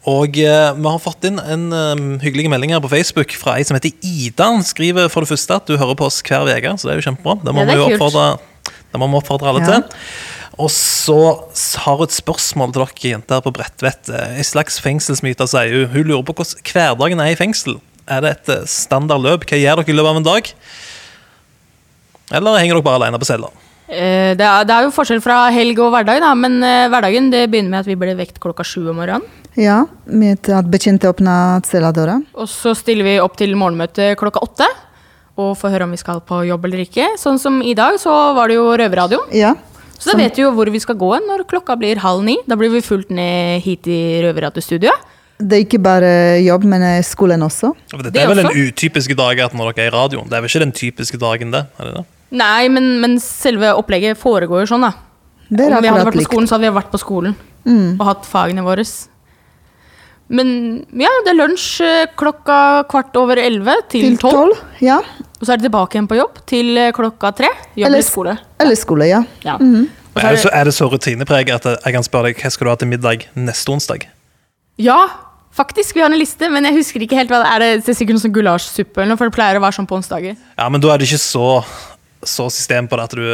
Og 0.09 0.37
eh, 0.41 0.71
vi 0.73 0.87
har 0.89 1.01
fått 1.03 1.27
inn 1.29 1.37
en 1.37 1.65
eh, 1.77 1.99
hyggelig 2.23 2.47
melding 2.49 2.71
her 2.73 2.81
på 2.81 2.89
Facebook 2.89 3.35
fra 3.37 3.59
ei 3.59 3.65
som 3.67 3.77
heter 3.77 3.93
Ida. 4.01 4.47
Han 4.55 4.63
skriver 4.65 5.11
for 5.13 5.21
det 5.21 5.29
første 5.29 5.59
at 5.59 5.67
du 5.69 5.75
hører 5.77 5.97
på 5.99 6.07
oss 6.09 6.21
hver 6.25 6.49
uke, 6.49 6.71
så 6.81 6.87
det 6.89 6.95
er 6.95 7.01
jo 7.01 7.07
kjempebra. 7.11 7.35
Det 7.45 7.53
må 7.53 7.61
Ja, 7.61 7.69
det 7.69 7.77
vi 7.77 7.85
oppfordre, 7.93 8.25
det 8.65 9.01
må 9.01 9.09
vi 9.11 9.19
oppfordre 9.21 9.51
alle 9.51 9.61
Ja. 9.61 9.79
til. 9.81 10.07
Og 10.61 10.69
så 10.73 11.19
har 11.85 11.95
hun 11.97 12.03
et 12.09 12.13
spørsmål 12.17 12.73
til 12.73 12.81
dere 12.83 13.11
jenter 13.13 13.41
på 13.45 13.53
Bredtvet. 13.53 14.09
Eh, 14.09 14.37
En 14.41 14.43
slags 14.43 14.79
fengselsmyte, 14.81 15.47
sier 15.47 15.71
hun. 15.85 15.93
Hun 15.93 16.03
lurer 16.09 16.25
på 16.25 16.33
hvordan 16.33 16.65
hverdagen 16.65 17.21
er 17.21 17.31
i 17.31 17.39
fengsel. 17.39 17.77
Er 18.09 18.21
det 18.25 18.31
et 18.31 18.49
eh, 18.57 18.65
standard 18.65 19.21
løp? 19.21 19.45
Hva 19.45 19.57
gjør 19.61 19.83
dere 19.83 19.93
i 19.93 19.97
løpet 19.97 20.09
av 20.09 20.17
en 20.17 20.27
dag? 20.27 20.53
Eller 22.31 22.57
henger 22.61 22.77
dere 22.77 22.83
bare 22.89 22.99
alene 23.03 23.19
på 23.21 23.27
cella? 23.29 23.49
Eh, 23.91 24.31
det, 24.39 24.45
er, 24.47 24.65
det 24.67 24.75
er 24.75 24.87
jo 24.87 24.93
forskjell 24.95 25.19
fra 25.23 25.43
helg 25.51 25.79
og 25.83 25.91
hverdag, 25.91 26.21
da, 26.23 26.31
men 26.37 26.61
eh, 26.63 26.87
hverdagen 26.91 27.27
det 27.33 27.45
begynner 27.51 27.73
med 27.73 27.83
at 27.83 27.89
vi 27.89 27.97
blir 27.99 28.15
vekt 28.19 28.39
klokka 28.43 28.63
sju 28.67 28.85
om 28.85 29.01
morgenen. 29.01 29.25
Ja, 29.59 29.81
med 30.07 30.47
at 30.47 30.69
bekjente 30.71 31.09
åpna 31.11 31.59
celladøra. 31.67 32.21
Og 32.39 32.47
så 32.47 32.71
stiller 32.77 33.03
vi 33.03 33.17
opp 33.19 33.35
til 33.39 33.51
morgenmøte 33.59 34.13
klokka 34.19 34.39
åtte. 34.45 34.67
Og 35.41 35.57
får 35.59 35.73
høre 35.73 35.87
om 35.89 35.95
vi 35.95 35.99
skal 35.99 36.21
på 36.23 36.39
jobb 36.47 36.69
eller 36.69 36.85
ikke. 36.85 37.09
Sånn 37.19 37.39
som 37.41 37.59
i 37.59 37.75
dag, 37.75 37.97
så 37.99 38.13
var 38.37 38.47
det 38.47 38.55
jo 38.55 38.69
Røverradioen. 38.79 39.27
Ja. 39.35 39.55
Så 40.01 40.13
da 40.13 40.17
vet 40.17 40.39
vi 40.39 40.45
jo 40.45 40.53
hvor 40.55 40.71
vi 40.71 40.79
skal 40.81 40.97
gå 40.97 41.11
når 41.27 41.43
klokka 41.49 41.75
blir 41.77 41.99
halv 42.01 42.23
ni. 42.25 42.37
Da 42.47 42.55
blir 42.57 42.71
vi 42.73 42.81
fulgt 42.81 43.11
ned 43.13 43.61
hit 43.65 43.87
i 43.91 44.21
røverradiostudioet. 44.23 45.09
Det 45.41 45.57
er 45.57 45.65
ikke 45.65 45.81
bare 45.83 46.09
jobb, 46.45 46.65
men 46.69 46.83
eh, 46.85 47.03
skolen 47.05 47.43
også. 47.45 47.73
Dette 47.91 48.13
Det 48.13 48.23
er 48.23 48.31
vel 48.31 48.43
også. 48.43 48.53
en 48.53 48.71
utypisk 48.71 49.15
dag 49.17 49.45
at 49.47 49.53
når 49.57 49.71
dere 49.73 49.87
er 49.87 49.91
i 49.91 49.95
radioen. 49.95 50.27
Det 50.29 50.37
er 50.37 50.43
vel 50.43 50.51
ikke 50.51 50.65
den 50.65 50.75
typiske 50.77 51.21
dagen, 51.21 51.53
det? 51.55 51.65
er 51.77 51.89
det 51.89 51.93
det? 51.99 52.05
Nei, 52.31 52.67
men, 52.71 52.91
men 53.03 53.17
selve 53.19 53.73
opplegget 53.75 54.19
foregår 54.19 54.63
jo 54.63 54.73
sånn, 54.73 54.85
da. 54.87 54.93
Det 55.51 55.65
er 55.65 55.75
Om 55.75 55.83
vi 55.83 55.89
hadde 55.91 56.05
vært 56.07 56.15
på 56.15 56.21
likt. 56.21 56.31
skolen, 56.31 56.47
så 56.47 56.55
hadde 56.55 56.69
vi 56.69 56.75
vært 56.77 56.91
på 56.93 57.01
skolen 57.01 57.39
og 57.67 58.05
hatt 58.07 58.25
fagene 58.25 58.63
våre. 58.65 58.85
Men 60.31 60.51
ja, 60.95 61.11
det 61.25 61.33
er 61.33 61.37
lunsj 61.37 61.65
eh, 61.83 62.11
klokka 62.17 62.57
kvart 62.91 63.17
over 63.19 63.39
elleve 63.41 63.75
til 63.91 64.13
Til 64.13 64.19
tolv. 64.21 64.55
Ja. 64.79 65.01
Og 65.01 65.43
så 65.43 65.51
er 65.51 65.59
det 65.59 65.67
tilbake 65.67 65.97
igjen 65.97 66.07
på 66.07 66.17
jobb 66.21 66.39
til 66.47 66.77
eh, 66.79 66.93
klokka 66.95 67.33
tre. 67.35 67.49
Jobb 67.75 67.89
Eller 67.89 68.05
skole. 68.07 68.37
Eller 68.63 68.79
skole, 68.79 69.09
ja. 69.11 69.23
Ja. 69.43 69.57
Mm 69.59 69.75
-hmm. 69.75 69.89
Er 70.15 70.31
det, 70.31 70.39
så, 70.39 70.49
er 70.51 70.63
det 70.63 70.73
så 70.73 70.85
rutinepreget 70.91 71.65
at 71.65 71.85
jeg 71.85 71.93
kan 71.93 72.03
spørre 72.03 72.23
deg 72.23 72.41
hva 72.41 72.49
skal 72.49 72.65
du 72.65 72.69
ha 72.69 72.75
til 72.75 72.87
middag 72.87 73.27
neste 73.35 73.71
onsdag? 73.71 74.07
ja, 74.77 75.07
faktisk. 75.55 75.95
Vi 75.95 76.03
har 76.03 76.11
en 76.11 76.19
liste, 76.19 76.49
men 76.51 76.67
jeg 76.67 76.77
husker 76.79 77.05
ikke 77.05 77.17
helt 77.19 77.31
hva 77.31 77.41
det 77.43 77.49
er. 77.51 77.65
Det 77.81 77.93
er 77.93 77.97
sikkert 77.97 78.17
noe 78.17 78.25
sånn 78.25 78.35
gulasjsuppe, 78.35 79.01
eller 79.01 79.13
noe, 79.13 79.21
for 79.21 79.31
det 79.31 79.37
pleier 79.37 79.59
å 79.59 79.63
være 79.63 79.77
sånn 79.79 79.89
på 79.89 79.97
onsdager. 79.99 80.37
Ja, 80.57 80.69
men 80.71 80.83
da 80.83 80.93
er 80.93 81.01
det 81.01 81.09
ikke 81.09 81.21
så, 81.21 81.47
så 82.23 82.47
system 82.53 82.89
på 82.91 82.99
det 82.99 83.09
at 83.09 83.17
du 83.17 83.25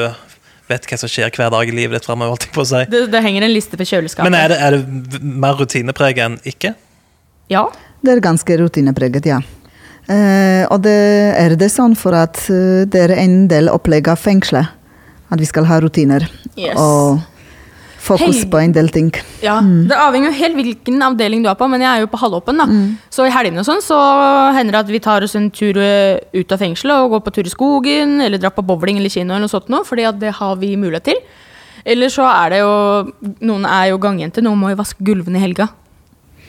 vet 0.67 0.87
hva 0.89 0.99
som 0.99 1.11
skjer 1.11 1.31
hver 1.31 1.51
dag 1.53 1.69
i 1.69 1.75
livet 1.75 2.01
ditt 2.01 2.07
seg. 2.07 2.65
si. 2.67 2.81
Det, 2.91 3.03
det 3.13 3.23
henger 3.23 3.47
en 3.47 3.53
liste 3.53 3.79
på 3.79 3.87
kjøleskapet. 3.87 4.27
Men 4.27 4.39
er 4.39 4.51
det, 4.51 4.57
er 4.59 4.75
det 4.75 5.21
mer 5.21 5.55
rutinepreget 5.59 6.25
enn 6.25 6.39
ikke? 6.47 6.73
Ja. 7.53 7.67
Det 8.03 8.13
er 8.13 8.21
ganske 8.21 8.57
rutinepreget, 8.59 9.25
ja. 9.25 9.39
Eh, 10.07 10.63
og 10.71 10.83
det 10.85 10.97
er 11.35 11.55
det 11.59 11.67
sånn 11.73 11.95
for 11.99 12.15
at 12.15 12.39
eh, 12.53 12.83
det 12.87 13.07
er 13.07 13.15
en 13.17 13.47
del 13.51 13.71
opplegg 13.71 14.07
av 14.11 14.19
fengselet. 14.21 14.75
At 15.27 15.41
vi 15.41 15.47
skal 15.49 15.65
ha 15.67 15.81
rutiner. 15.83 16.23
Yes. 16.55 16.77
Og 16.79 17.19
fokus 17.99 18.43
på 18.49 18.59
en 18.61 18.71
del 18.75 18.89
ting. 18.93 19.11
Ja, 19.43 19.59
Det 19.61 19.95
avhenger 19.97 20.31
jo 20.31 20.37
helt 20.37 20.55
hvilken 20.55 21.01
avdeling 21.03 21.43
du 21.43 21.49
er 21.49 21.55
på, 21.59 21.67
men 21.69 21.81
jeg 21.81 21.89
er 21.89 21.99
jo 22.05 22.07
på 22.07 22.19
halvåpen. 22.21 22.57
da. 22.57 22.65
Så 23.09 23.25
i 23.27 23.31
helgene 23.33 23.59
og 23.59 23.65
sånn, 23.65 23.81
så 23.83 23.97
hender 24.55 24.71
det 24.77 24.79
at 24.85 24.91
vi 24.93 24.99
tar 24.99 25.23
oss 25.23 25.35
en 25.35 25.49
tur 25.51 25.77
eh, 25.77 26.19
ut 26.33 26.51
av 26.51 26.59
fengselet 26.59 26.95
og 27.03 27.11
går 27.11 27.23
på 27.25 27.33
tur 27.33 27.45
i 27.45 27.49
skogen, 27.49 28.21
eller 28.21 28.37
drar 28.37 28.51
på 28.55 28.63
bowling 28.65 28.97
eller 28.97 29.09
kino, 29.09 29.33
eller 29.33 29.47
noe 29.47 29.49
sånt 29.51 29.69
noe, 29.69 29.83
fordi 29.83 30.05
at 30.07 30.19
det 30.19 30.31
har 30.39 30.55
vi 30.55 30.75
mulighet 30.77 31.03
til. 31.03 31.19
Eller 31.85 32.09
så 32.09 32.23
er 32.27 32.49
det 32.49 32.59
jo 32.59 33.11
Noen 33.47 33.65
er 33.65 33.89
jo 33.93 33.97
gangjenter. 33.97 34.43
Noen 34.43 34.59
må 34.59 34.69
jo 34.69 34.75
vaske 34.79 34.99
gulvene 35.03 35.37
i 35.39 35.43
helga 35.45 35.69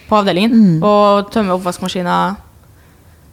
på 0.08 0.16
avdelingen. 0.16 0.80
Og 0.82 1.30
tømme 1.30 1.54
oppvaskmaskina. 1.54 2.36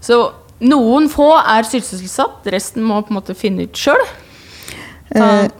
Så 0.01 0.31
noen 0.61 1.09
få 1.09 1.31
er 1.41 1.63
sysselsatt, 1.63 2.45
resten 2.53 2.83
må 2.83 3.01
på 3.01 3.09
en 3.13 3.17
måte 3.21 3.35
finne 3.35 3.63
ut 3.65 3.73
sjøl. 3.79 4.01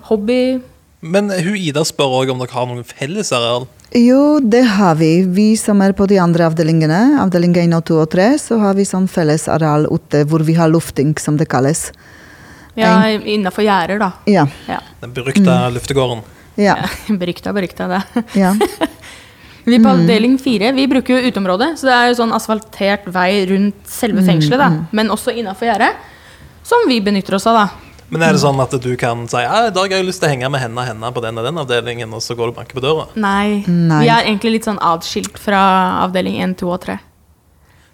Hobby 0.09 0.59
Men 1.05 1.29
hun 1.29 1.57
Ida 1.59 1.83
spør 1.85 2.21
òg 2.24 2.31
om 2.33 2.39
dere 2.41 2.55
har 2.55 2.65
noen 2.69 2.85
fellesareal. 2.88 3.67
Jo, 3.95 4.39
det 4.41 4.63
har 4.75 4.97
vi. 5.00 5.12
Vi 5.38 5.47
som 5.59 5.83
er 5.85 5.93
på 5.95 6.07
de 6.09 6.17
andre 6.19 6.47
avdelingene, 6.50 7.19
avdeling 7.21 7.53
1 7.62 7.75
og 7.77 7.85
2 7.91 8.00
og 8.01 8.09
3, 8.15 8.25
så 8.41 8.57
har 8.63 8.74
vi 8.75 8.88
sånn 8.89 9.05
fellesareal 9.12 9.85
ute 9.91 10.24
hvor 10.25 10.43
vi 10.47 10.57
har 10.57 10.71
lufting, 10.74 11.13
som 11.21 11.38
det 11.38 11.47
kalles. 11.51 11.91
ja, 12.75 12.97
innafor 13.07 13.63
gjerder, 13.63 14.01
da. 14.01 14.12
Ja. 14.27 14.47
Ja. 14.67 14.81
Den 15.03 15.13
berykta 15.13 15.69
luftegården. 15.71 16.25
Ja. 16.59 16.75
Berykta, 17.21 17.53
berykta, 17.53 17.88
det. 17.91 18.25
ja. 18.39 18.55
Vi 19.65 19.79
på 19.81 19.89
avdeling 19.89 20.35
4 20.38 20.71
vi 20.77 20.83
bruker 20.85 21.15
jo 21.15 21.31
uteområdet, 21.31 21.71
så 21.79 21.88
det 21.88 21.93
er 21.95 22.09
jo 22.12 22.17
sånn 22.19 22.33
asfaltert 22.38 23.07
vei 23.09 23.47
rundt 23.50 23.88
selve 23.89 24.21
fengselet, 24.21 24.62
da. 24.62 24.67
men 24.93 25.09
også 25.09 25.33
innafor 25.33 25.65
gjerdet. 25.65 26.03
Som 26.65 26.85
vi 26.85 27.00
benytter 27.01 27.39
oss 27.39 27.47
av, 27.50 27.57
da. 27.57 27.84
Men 28.13 28.21
er 28.21 28.35
det 28.35 28.41
sånn 28.43 28.59
at 28.62 28.74
du 28.83 28.91
kan 29.01 29.24
si 29.29 29.41
ja, 29.41 29.63
i 29.65 29.74
dag 29.74 29.89
har 29.89 30.01
jeg 30.01 30.05
lyst 30.07 30.21
til 30.21 30.29
å 30.29 30.33
henge 30.33 30.50
med 30.53 30.62
henne 30.62 30.77
og 30.77 30.85
henne 30.88 31.09
på 31.15 31.24
den 31.25 31.41
og 31.41 31.47
den 31.47 31.62
avdelingen, 31.63 32.13
og 32.13 32.21
så 32.21 32.38
går 32.38 32.51
du 32.51 32.53
og 32.53 32.59
banker 32.59 32.77
på 32.77 32.83
døra? 32.85 33.07
Nei. 33.17 33.63
Nei. 33.65 34.03
Vi 34.05 34.12
er 34.13 34.29
egentlig 34.29 34.59
litt 34.59 34.69
sånn 34.69 34.81
atskilt 34.83 35.39
fra 35.41 35.62
avdeling 36.03 36.38
1, 36.43 36.57
2 36.62 36.69
og 36.69 36.83
3. 36.85 37.00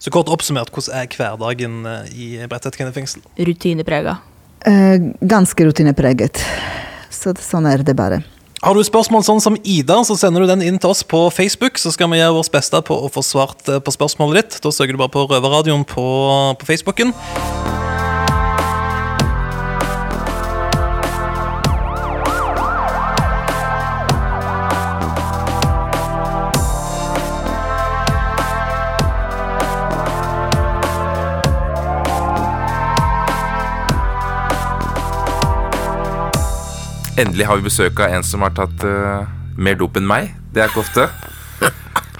Så 0.01 0.11
kort 0.13 0.31
oppsummert, 0.33 0.73
hvordan 0.73 0.97
er 0.97 1.09
hverdagen 1.13 1.79
eh, 1.85 2.11
i 2.11 2.27
Bredtvet 2.49 2.79
kvinnefengsel? 2.79 3.23
Rutineprega. 3.37 4.17
Eh, 4.65 4.97
ganske 5.21 5.67
rutinepreget. 5.67 6.41
Så 7.13 7.35
sånn 7.39 7.69
er 7.69 7.85
det 7.85 7.95
bare. 7.97 8.23
Har 8.61 8.77
du 8.77 8.83
spørsmål 8.85 9.23
sånn 9.25 9.39
som 9.41 9.55
Ida, 9.65 9.95
så 10.05 10.17
sender 10.17 10.43
du 10.43 10.51
den 10.51 10.65
inn 10.65 10.77
til 10.81 10.91
oss 10.93 11.01
på 11.01 11.23
Facebook. 11.33 11.81
Så 11.81 11.93
skal 11.95 12.11
vi 12.11 12.19
gjøre 12.19 12.35
vårt 12.37 12.51
beste 12.53 12.81
på 12.85 12.97
å 12.97 13.09
få 13.13 13.23
svart 13.25 13.69
eh, 13.69 13.81
på 13.81 13.93
spørsmålet 13.93 14.41
ditt. 14.41 14.59
Da 14.65 14.73
søker 14.73 14.97
du 14.97 15.01
bare 15.01 15.13
på 15.13 15.25
Røverradioen 15.29 15.85
på, 15.87 16.07
på 16.57 16.69
Facebooken. 16.69 17.15
Endelig 37.19 37.45
har 37.47 37.59
vi 37.59 37.65
besøk 37.67 37.99
av 38.01 38.13
en 38.15 38.23
som 38.25 38.43
har 38.45 38.53
tatt 38.55 38.83
uh, 38.87 39.27
mer 39.59 39.77
dop 39.79 39.97
enn 39.99 40.07
meg. 40.07 40.31
Det 40.55 40.63
er 40.63 40.71
ikke 40.71 40.83
ofte. 40.83 41.07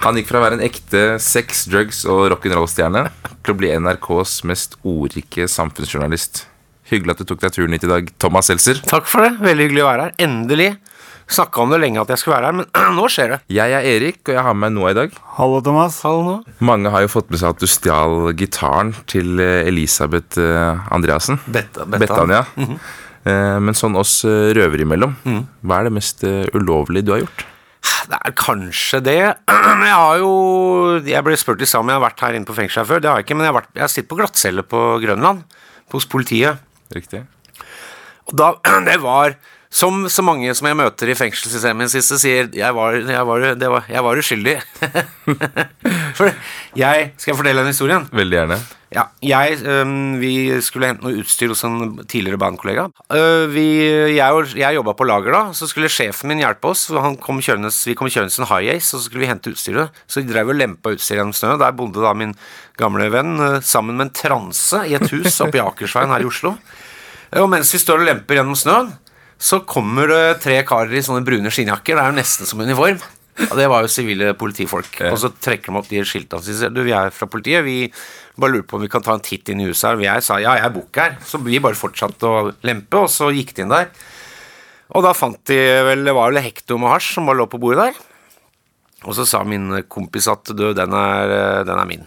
Han 0.02 0.18
gikk 0.18 0.28
fra 0.28 0.40
å 0.40 0.44
være 0.44 0.58
en 0.58 0.64
ekte 0.66 1.02
sex, 1.22 1.64
drugs 1.70 2.02
og 2.10 2.24
rock'n'roll-stjerne 2.32 3.04
til 3.42 3.54
å 3.54 3.58
bli 3.58 3.70
NRKs 3.78 4.40
mest 4.50 4.76
ordrike 4.86 5.46
samfunnsjournalist. 5.50 6.44
Hyggelig 6.90 7.14
at 7.14 7.22
du 7.22 7.28
tok 7.30 7.42
deg 7.44 7.54
turen 7.54 7.74
hit 7.76 7.86
i 7.86 7.90
dag, 7.90 8.10
Thomas 8.20 8.50
Seltzer. 8.50 8.80
Takk 8.90 9.06
for 9.08 9.24
det. 9.24 9.36
Veldig 9.42 9.68
hyggelig 9.68 9.84
å 9.84 9.90
være 9.92 10.08
her. 10.08 10.16
Endelig. 10.26 10.72
Snakka 11.32 11.62
om 11.62 11.70
det 11.72 11.78
lenge 11.80 12.02
at 12.02 12.10
jeg 12.12 12.18
skulle 12.20 12.34
være 12.40 12.50
her, 12.50 12.56
men 12.58 12.66
nå 12.98 13.06
skjer 13.14 13.36
det. 13.36 13.38
Jeg 13.56 13.76
er 13.78 13.86
Erik, 13.94 14.18
og 14.26 14.34
jeg 14.36 14.44
har 14.44 14.56
med 14.58 14.66
meg 14.66 14.74
Noah 14.76 14.92
i 14.92 14.98
dag. 14.98 15.14
Hallo, 15.38 15.62
Thomas. 15.64 16.00
Hallo 16.04 16.24
Noah. 16.26 16.56
Mange 16.72 16.90
har 16.92 17.06
jo 17.06 17.12
fått 17.14 17.30
med 17.32 17.40
seg 17.40 17.54
at 17.54 17.62
du 17.62 17.70
stjal 17.70 18.34
gitaren 18.36 18.90
til 19.10 19.38
eh, 19.40 19.62
Elisabeth 19.70 20.42
eh, 20.42 20.82
Andreassen. 20.92 21.38
Betta- 21.46 21.86
Betta, 21.86 22.02
Bettan, 22.02 22.34
ja. 22.34 22.42
Eh, 23.28 23.58
Men 23.62 23.76
sånn 23.78 23.96
oss 23.98 24.22
eh, 24.26 24.50
røvere 24.56 24.82
imellom, 24.86 25.14
hva 25.62 25.80
er 25.80 25.88
det 25.88 25.94
mest 25.98 26.24
eh, 26.26 26.46
ulovlige 26.56 27.06
du 27.06 27.12
har 27.14 27.22
gjort? 27.22 27.44
Det 28.10 28.18
er 28.18 28.34
kanskje 28.38 28.98
det. 29.02 29.18
Jeg 29.88 29.94
har 29.94 30.18
jo 30.22 30.32
Jeg 31.06 31.22
ble 31.26 31.36
spurt 31.38 31.62
i 31.62 31.66
stad 31.68 31.82
om 31.82 31.90
jeg 31.90 31.98
har 31.98 32.04
vært 32.04 32.22
her 32.22 32.36
inne 32.38 32.46
på 32.46 32.54
fengselet 32.56 32.88
før. 32.88 33.02
Det 33.02 33.10
har 33.10 33.20
jeg 33.20 33.26
ikke, 33.26 33.36
men 33.38 33.46
jeg 33.46 33.52
har, 33.52 33.56
vært, 33.60 33.70
jeg 33.74 33.84
har 33.84 33.90
sittet 33.92 34.10
på 34.10 34.18
glattcelle 34.18 34.64
på 34.66 34.80
Grønland. 35.02 35.42
Hos 35.94 36.06
politiet. 36.10 36.62
Riktig? 36.94 37.22
Og 38.30 38.34
da, 38.38 38.52
det 38.88 38.98
var 39.02 39.36
som 39.72 40.04
så 40.12 40.20
mange 40.24 40.52
som 40.52 40.68
jeg 40.68 40.76
møter 40.76 41.08
i 41.08 41.16
fengselssystemet 41.16 41.86
i 41.86 41.88
det 41.88 41.94
siste, 41.94 42.18
sier 42.20 42.50
jeg 42.52 42.76
var, 42.76 42.98
jeg 43.00 43.24
var, 43.28 43.46
det 43.56 43.70
var, 43.72 43.88
jeg 43.88 44.04
var 44.04 44.20
uskyldig. 44.20 44.56
For 46.18 46.28
jeg 46.76 47.12
Skal 47.16 47.32
jeg 47.32 47.38
fortelle 47.38 47.64
den 47.64 47.72
historien? 47.72 48.04
Veldig 48.12 48.36
gjerne. 48.36 48.58
Ja, 48.92 49.06
jeg, 49.24 49.56
um, 49.64 50.18
Vi 50.20 50.52
skulle 50.64 50.90
hente 50.90 51.06
noe 51.06 51.22
utstyr 51.22 51.54
hos 51.54 51.64
en 51.64 52.02
tidligere 52.04 52.36
bandkollega. 52.40 52.84
Uh, 53.08 53.48
vi, 53.48 53.64
jeg 54.12 54.58
jeg 54.60 54.76
jobba 54.76 54.92
på 54.98 55.06
lager 55.08 55.32
da, 55.32 55.42
så 55.56 55.68
skulle 55.70 55.88
sjefen 55.92 56.28
min 56.28 56.42
hjelpe 56.42 56.68
oss. 56.68 56.84
Han 56.92 57.16
kom 57.20 57.40
kjørende, 57.40 57.72
vi 57.72 57.96
kom 57.96 58.10
kjørende 58.12 58.42
en 58.42 58.50
high 58.52 58.74
ace, 58.74 58.92
og 58.92 59.00
så 59.00 59.06
skulle 59.06 59.24
vi 59.24 59.30
hente 59.32 59.54
utstyret. 59.54 60.02
Så 60.04 60.20
vi 60.20 60.28
drev 60.28 60.52
og 60.52 60.58
lempa 60.60 60.92
utstyret 60.92 61.22
gjennom 61.22 61.36
snøen. 61.36 61.60
Der 61.62 61.78
bodde 61.78 62.04
da 62.04 62.12
min 62.12 62.36
gamle 62.80 63.08
venn 63.14 63.38
uh, 63.40 63.62
sammen 63.64 63.96
med 63.96 64.10
en 64.10 64.16
transe 64.20 64.84
i 64.84 64.98
et 65.00 65.08
hus 65.14 65.40
oppe 65.40 65.56
i 65.56 65.64
Akersveien 65.64 66.12
her 66.12 66.26
i 66.26 66.28
Oslo. 66.28 66.58
Og 67.40 67.48
mens 67.48 67.72
vi 67.72 67.80
står 67.80 68.02
og 68.02 68.10
lemper 68.10 68.36
gjennom 68.36 68.58
snøen, 68.60 68.92
så 69.42 69.58
kommer 69.66 70.06
det 70.10 70.22
tre 70.44 70.60
karer 70.66 70.94
i 70.94 71.02
sånne 71.02 71.24
brune 71.26 71.50
skinnjakker. 71.50 71.98
Det 71.98 72.02
er 72.04 72.12
jo 72.12 72.18
nesten 72.20 72.48
som 72.48 72.62
uniform. 72.62 73.00
Og 73.48 73.54
det 73.56 73.64
var 73.72 73.82
jo 73.82 73.90
sivile 73.90 74.34
politifolk. 74.38 75.00
Og 75.08 75.16
så 75.18 75.32
trekker 75.32 75.72
de 75.72 75.80
opp 75.80 75.88
de 75.88 76.02
skiltene 76.06 76.38
og 76.38 76.44
sier 76.46 76.70
du, 76.70 76.82
vi 76.84 76.92
er 76.94 77.10
fra 77.14 77.26
politiet. 77.30 77.64
Vi 77.64 77.88
bare 78.36 78.54
lurer 78.54 78.66
på 78.68 78.78
om 78.78 78.84
vi 78.84 78.90
kan 78.92 79.02
ta 79.04 79.16
en 79.16 79.24
titt 79.24 79.48
inn 79.50 79.62
i 79.64 79.66
huset 79.70 79.88
her. 79.88 79.98
Og 79.98 80.06
jeg 80.06 80.26
sa 80.26 80.38
ja, 80.42 80.54
jeg 80.60 80.74
bor 80.74 80.86
ikke 80.86 81.08
her. 81.08 81.18
Så 81.26 81.40
vi 81.42 81.60
bare 81.64 81.78
fortsatte 81.78 82.28
å 82.28 82.52
lempe, 82.62 83.02
og 83.02 83.10
så 83.10 83.32
gikk 83.34 83.54
de 83.56 83.64
inn 83.64 83.72
der. 83.72 83.90
Og 84.92 85.02
da 85.06 85.14
fant 85.16 85.40
de 85.48 85.58
vel 85.88 86.04
Det 86.04 86.12
var 86.14 86.30
vel 86.30 86.44
hekto 86.44 86.76
med 86.78 86.92
hasj 86.92 87.14
som 87.16 87.28
bare 87.28 87.40
lå 87.40 87.48
på 87.50 87.60
bordet 87.62 87.88
der. 87.88 88.02
Og 89.08 89.16
så 89.18 89.26
sa 89.26 89.42
min 89.42 89.80
kompis 89.90 90.28
at 90.30 90.52
du, 90.54 90.68
den 90.76 90.94
er, 90.94 91.64
den 91.66 91.78
er 91.78 91.88
min. 91.88 92.04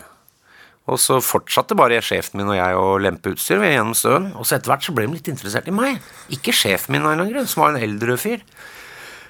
Og 0.85 0.99
så 1.01 1.17
fortsatte 1.23 1.77
bare 1.77 1.97
sjefen 2.05 2.37
min 2.39 2.51
og 2.51 2.59
jeg 2.59 2.77
å 2.77 2.97
lempe 3.01 3.31
utstyr 3.33 3.57
ved 3.61 3.73
gjennom 3.73 3.95
støen. 3.97 4.27
Og 4.37 4.45
så 4.45 4.59
etter 4.59 4.69
hvert 4.69 4.85
så 4.85 4.93
ble 4.93 5.07
de 5.07 5.17
litt 5.17 5.29
interessert 5.31 5.69
i 5.69 5.73
meg. 5.73 5.97
Ikke 6.33 6.53
sjefen 6.53 6.93
min, 6.93 7.01
av 7.01 7.09
en 7.09 7.15
eller 7.15 7.25
annen 7.25 7.33
grunn, 7.33 7.49
som 7.49 7.63
var 7.63 7.73
en 7.73 7.85
eldre 7.87 8.17
fyr. 8.21 8.43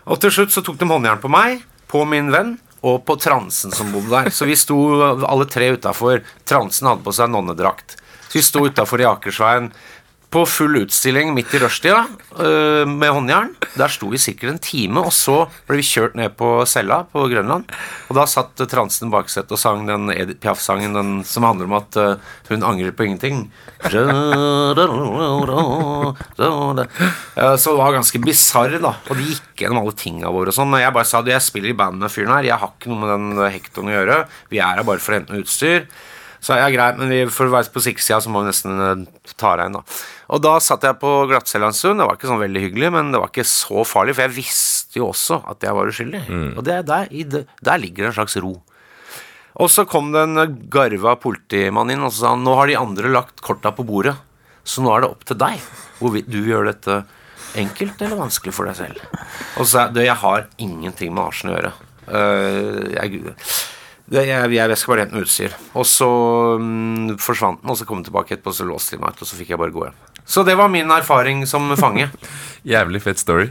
Og 0.06 0.20
til 0.22 0.34
slutt 0.36 0.54
så 0.54 0.64
tok 0.66 0.82
de 0.82 0.90
håndjern 0.90 1.24
på 1.24 1.32
meg, 1.32 1.64
på 1.90 2.04
min 2.10 2.28
venn 2.34 2.58
og 2.86 3.00
på 3.08 3.16
transen 3.24 3.74
som 3.74 3.94
bodde 3.94 4.12
der. 4.12 4.34
Så 4.36 4.50
vi 4.50 4.58
sto 4.60 4.78
alle 5.26 5.48
tre 5.50 5.72
utafor. 5.78 6.26
Transen 6.46 6.92
hadde 6.92 7.06
på 7.06 7.16
seg 7.16 7.32
nonnedrakt. 7.32 7.96
Så 8.28 8.38
vi 8.38 8.46
sto 8.46 8.66
utafor 8.68 9.02
i 9.02 9.08
Akersveien 9.10 9.72
på 10.34 10.46
full 10.50 10.82
utstilling 10.82 11.34
midt 11.36 11.54
i 11.56 11.60
rushtida 11.62 12.06
uh, 12.40 12.84
med 12.88 13.12
håndjern. 13.14 13.54
Der 13.76 13.92
sto 13.92 14.10
vi 14.12 14.20
sikkert 14.22 14.52
en 14.54 14.62
time, 14.64 15.04
og 15.04 15.14
så 15.16 15.46
ble 15.68 15.80
vi 15.80 15.88
kjørt 15.88 16.16
ned 16.20 16.36
på 16.40 16.66
cella 16.70 17.04
på 17.12 17.28
Grønland. 17.32 17.70
Og 18.10 18.18
da 18.18 18.26
satt 18.30 18.56
transen 18.56 18.86
transen 18.86 19.12
baksetet 19.14 19.52
og 19.56 19.60
sang 19.60 19.86
den 19.88 20.10
Edith 20.14 20.42
Piaf-sangen 20.44 21.24
som 21.28 21.44
handler 21.48 21.66
om 21.70 21.78
at 21.78 21.98
uh, 22.00 22.16
hun 22.50 22.64
angrer 22.64 22.94
på 22.96 23.06
ingenting. 23.08 23.52
Så 23.86 24.06
det 27.66 27.78
var 27.78 27.96
ganske 27.96 28.22
bisarr, 28.24 28.80
da. 28.82 28.96
Og 29.10 29.16
de 29.20 29.30
gikk 29.34 29.64
gjennom 29.64 29.84
alle 29.84 29.96
tinga 29.98 30.32
våre 30.34 30.52
og 30.52 30.58
sånn. 30.58 30.74
Og 30.74 30.82
jeg 30.84 30.96
bare 30.96 31.10
sa 31.10 31.22
at 31.22 31.32
jeg 31.32 31.44
spiller 31.46 31.74
i 31.74 31.78
band 31.78 32.02
med 32.02 32.14
fyren 32.14 32.36
her, 32.36 32.50
jeg 32.50 32.60
har 32.62 32.74
ikke 32.74 32.92
noe 32.92 33.02
med 33.04 33.14
den 33.14 33.54
hektoren 33.54 33.92
å 33.92 33.98
gjøre. 33.98 34.20
Vi 34.52 34.62
er 34.62 34.80
her 34.80 34.88
bare 34.88 35.04
for 35.04 35.14
å 35.14 35.20
hente 35.20 35.36
noe 35.36 35.46
utstyr. 35.46 35.88
Så 36.46 36.54
ja, 36.60 36.68
greit, 36.70 37.00
men 37.00 37.10
vi, 37.10 37.24
for 37.34 37.50
å 37.50 37.56
være 37.56 37.72
på 37.74 37.82
sikkerhetssida 37.82 38.20
så 38.22 38.30
må 38.30 38.44
vi 38.44 38.52
nesten 38.52 38.82
eh, 38.86 39.32
ta 39.34 39.56
deg 39.58 39.72
inn, 39.72 39.80
da. 39.80 39.98
Og 40.36 40.44
da 40.46 40.54
satt 40.62 40.86
jeg 40.86 41.00
på 41.02 41.14
glattcella 41.32 41.72
en 41.72 41.78
stund. 41.78 41.98
Det 42.02 42.06
var 42.06 42.20
ikke 42.20 42.30
sånn 42.30 42.44
veldig 42.44 42.62
hyggelig, 42.68 42.92
men 42.94 43.10
det 43.14 43.22
var 43.22 43.32
ikke 43.34 43.48
så 43.50 43.82
farlig, 43.88 44.14
for 44.14 44.28
jeg 44.28 44.36
visste 44.36 45.02
jo 45.02 45.10
også 45.10 45.40
at 45.50 45.66
jeg 45.66 45.78
var 45.78 45.90
uskyldig. 45.90 46.22
Og 46.54 46.62
det, 46.68 46.78
der, 46.90 47.10
i 47.10 47.26
der 47.26 47.82
ligger 47.82 48.06
det 48.06 48.12
en 48.12 48.18
slags 48.20 48.38
ro. 48.46 48.54
Og 49.56 49.72
så 49.72 49.86
kom 49.90 50.12
det 50.14 50.22
en 50.26 50.56
garva 50.70 51.16
politimann 51.18 51.94
inn 51.94 52.04
og 52.04 52.12
så 52.12 52.22
sa 52.22 52.32
han, 52.36 52.44
nå 52.46 52.56
har 52.60 52.70
de 52.70 52.78
andre 52.78 53.12
lagt 53.14 53.42
korta 53.46 53.72
på 53.74 53.86
bordet, 53.88 54.14
så 54.68 54.84
nå 54.84 54.92
er 54.92 55.06
det 55.06 55.12
opp 55.14 55.24
til 55.30 55.38
deg 55.40 55.62
hvorvidt 56.02 56.28
du 56.30 56.42
gjør 56.44 56.68
dette 56.70 57.04
enkelt 57.56 58.02
eller 58.04 58.20
vanskelig 58.20 58.54
for 58.54 58.68
deg 58.68 58.78
selv. 58.78 59.04
Og 59.56 59.64
så 59.64 59.70
sa 59.70 59.86
jeg, 59.88 60.10
jeg 60.10 60.20
har 60.26 60.50
ingenting 60.62 61.14
med 61.16 61.24
Arsen 61.24 61.54
å 61.54 61.56
gjøre. 61.56 61.72
Uh, 62.06 62.82
jeg, 62.94 63.24
jeg, 64.14 64.52
jeg 64.54 64.78
skal 64.78 64.92
bare 64.92 65.06
hente 65.06 65.18
noe 65.18 65.26
utstyr. 65.26 65.54
Og 65.74 65.88
så 65.90 66.10
um, 66.60 67.16
forsvant 67.22 67.62
den, 67.62 67.72
og 67.74 67.80
så 67.80 67.88
kom 67.90 68.02
den 68.02 68.10
tilbake 68.10 68.36
etterpå, 68.36 68.54
så 68.54 68.68
låste 68.68 68.96
de 68.96 69.02
meg 69.02 69.16
ut, 69.16 69.24
og 69.26 69.30
så 69.30 69.40
fikk 69.40 69.54
jeg 69.54 69.62
bare 69.62 69.74
gå 69.74 69.88
hjem. 69.88 70.02
Så 70.26 70.44
det 70.46 70.58
var 70.58 70.70
min 70.74 70.92
erfaring 70.94 71.46
som 71.50 71.72
fange. 71.80 72.10
Jævlig 72.76 73.02
fett 73.06 73.22
story. 73.22 73.50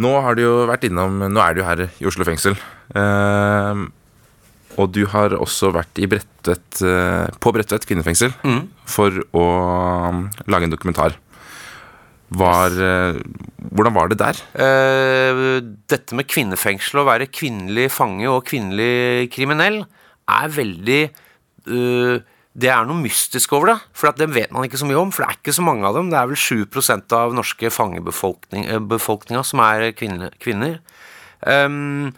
Nå 0.00 0.14
har 0.24 0.36
du 0.36 0.42
jo 0.42 0.54
vært 0.66 0.88
innom 0.88 1.20
Nå 1.30 1.38
er 1.38 1.54
du 1.54 1.60
jo 1.60 1.66
her 1.68 1.84
i 1.86 2.08
Oslo 2.08 2.26
fengsel. 2.26 2.56
Uh, 2.96 3.84
og 4.74 4.90
du 4.90 5.04
har 5.12 5.36
også 5.36 5.70
vært 5.74 6.00
i 6.02 6.08
Bredtvet, 6.10 6.80
uh, 6.82 7.28
på 7.38 7.52
Bredtvet 7.54 7.84
kvinnefengsel 7.86 8.32
for 8.90 9.20
å 9.36 9.44
um, 10.10 10.24
lage 10.50 10.66
en 10.66 10.74
dokumentar. 10.74 11.14
Var, 12.34 12.76
eh, 12.80 13.20
hvordan 13.70 13.94
var 13.94 14.08
det 14.08 14.18
der? 14.18 14.40
Eh, 14.56 15.60
dette 15.90 16.16
med 16.16 16.28
kvinnefengsel, 16.30 17.02
å 17.02 17.08
være 17.08 17.30
kvinnelig 17.30 17.90
fange 17.92 18.28
og 18.30 18.46
kvinnelig 18.48 19.30
kriminell, 19.34 19.84
er 20.28 20.48
veldig 20.48 21.02
eh, 21.04 22.22
det 22.54 22.70
er 22.70 22.86
noe 22.86 23.02
mystisk 23.02 23.52
over 23.56 23.72
det. 23.72 23.78
For 23.98 24.14
det 24.14 24.30
vet 24.30 24.52
man 24.54 24.66
ikke 24.66 24.78
så 24.78 24.86
mye 24.86 25.00
om, 25.00 25.10
for 25.10 25.24
det 25.24 25.30
er 25.32 25.40
ikke 25.40 25.56
så 25.56 25.64
mange 25.66 25.88
av 25.88 25.96
dem. 25.98 26.10
Det 26.12 26.20
er 26.20 26.30
vel 26.30 26.38
7% 26.38 27.16
av 27.18 27.34
norske 27.34 27.70
fangebefolkninga 27.74 29.42
som 29.42 29.62
er 29.64 29.88
kvinner. 29.98 30.78
Um, 31.42 32.14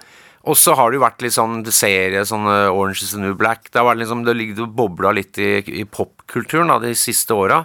og 0.46 0.54
så 0.54 0.76
har 0.78 0.90
det 0.90 1.00
jo 1.00 1.02
vært 1.02 1.24
litt 1.24 1.34
sånn 1.34 1.58
serie, 1.74 2.22
sånn 2.28 2.46
Orange 2.46 3.02
is 3.02 3.12
the 3.16 3.18
New 3.18 3.34
Black. 3.38 3.66
Det 3.66 3.80
har 3.80 3.88
vært 3.88 3.98
liksom, 4.04 4.22
det 4.26 4.36
ligget 4.38 4.62
og 4.62 4.76
bobla 4.78 5.10
litt 5.16 5.40
i, 5.42 5.58
i 5.82 5.82
popkulturen 5.82 6.70
de 6.84 6.92
siste 6.98 7.34
åra. 7.34 7.64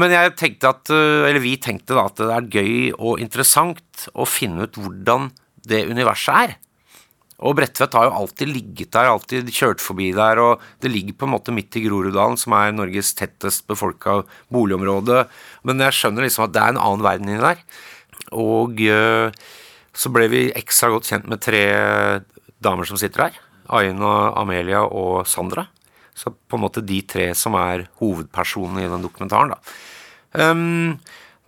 Men 0.00 0.14
jeg 0.14 0.32
tenkte 0.40 0.70
at, 0.72 0.92
eh, 0.96 1.28
eller 1.28 1.44
vi 1.44 1.58
tenkte 1.60 1.98
da 1.98 2.06
at 2.08 2.16
det 2.22 2.32
er 2.32 2.50
gøy 2.56 2.74
og 2.96 3.20
interessant 3.20 4.08
å 4.16 4.24
finne 4.28 4.64
ut 4.64 4.80
hvordan 4.80 5.28
det 5.68 5.84
universet 5.92 6.48
er. 6.48 6.56
Og 7.42 7.56
Bredtvet 7.58 7.94
har 7.98 8.06
jo 8.06 8.18
alltid 8.22 8.48
ligget 8.48 8.92
der, 8.94 9.10
alltid 9.10 9.50
kjørt 9.52 9.82
forbi 9.82 10.12
der, 10.14 10.38
og 10.38 10.62
det 10.80 10.92
ligger 10.92 11.18
på 11.18 11.26
en 11.26 11.34
måte 11.34 11.54
midt 11.54 11.76
i 11.76 11.82
Groruddalen, 11.84 12.38
som 12.38 12.54
er 12.56 12.72
Norges 12.72 13.12
tettest 13.18 13.66
befolka 13.68 14.22
boligområde. 14.54 15.26
Men 15.66 15.82
jeg 15.84 15.98
skjønner 15.98 16.24
liksom 16.24 16.46
at 16.46 16.54
det 16.54 16.62
er 16.62 16.74
en 16.74 16.84
annen 16.84 17.04
verden 17.04 17.32
inni 17.32 17.42
der. 17.42 17.64
Og 18.38 18.78
øh, 18.86 19.34
så 19.92 20.12
ble 20.12 20.28
vi 20.32 20.42
ekstra 20.56 20.90
godt 20.92 21.10
kjent 21.10 21.28
med 21.28 21.42
tre 21.44 21.62
damer 22.62 22.88
som 22.88 22.98
sitter 23.00 23.26
her. 23.26 23.38
Aina, 23.72 24.32
Amelia 24.40 24.82
og 24.86 25.26
Sandra. 25.28 25.66
Så 26.16 26.32
på 26.32 26.58
en 26.58 26.64
måte 26.64 26.84
de 26.84 27.00
tre 27.08 27.30
som 27.36 27.56
er 27.56 27.86
hovedpersonene 28.00 28.84
i 28.84 28.90
den 28.90 29.04
dokumentaren, 29.04 29.54
da. 29.54 29.60
Um, 30.32 30.98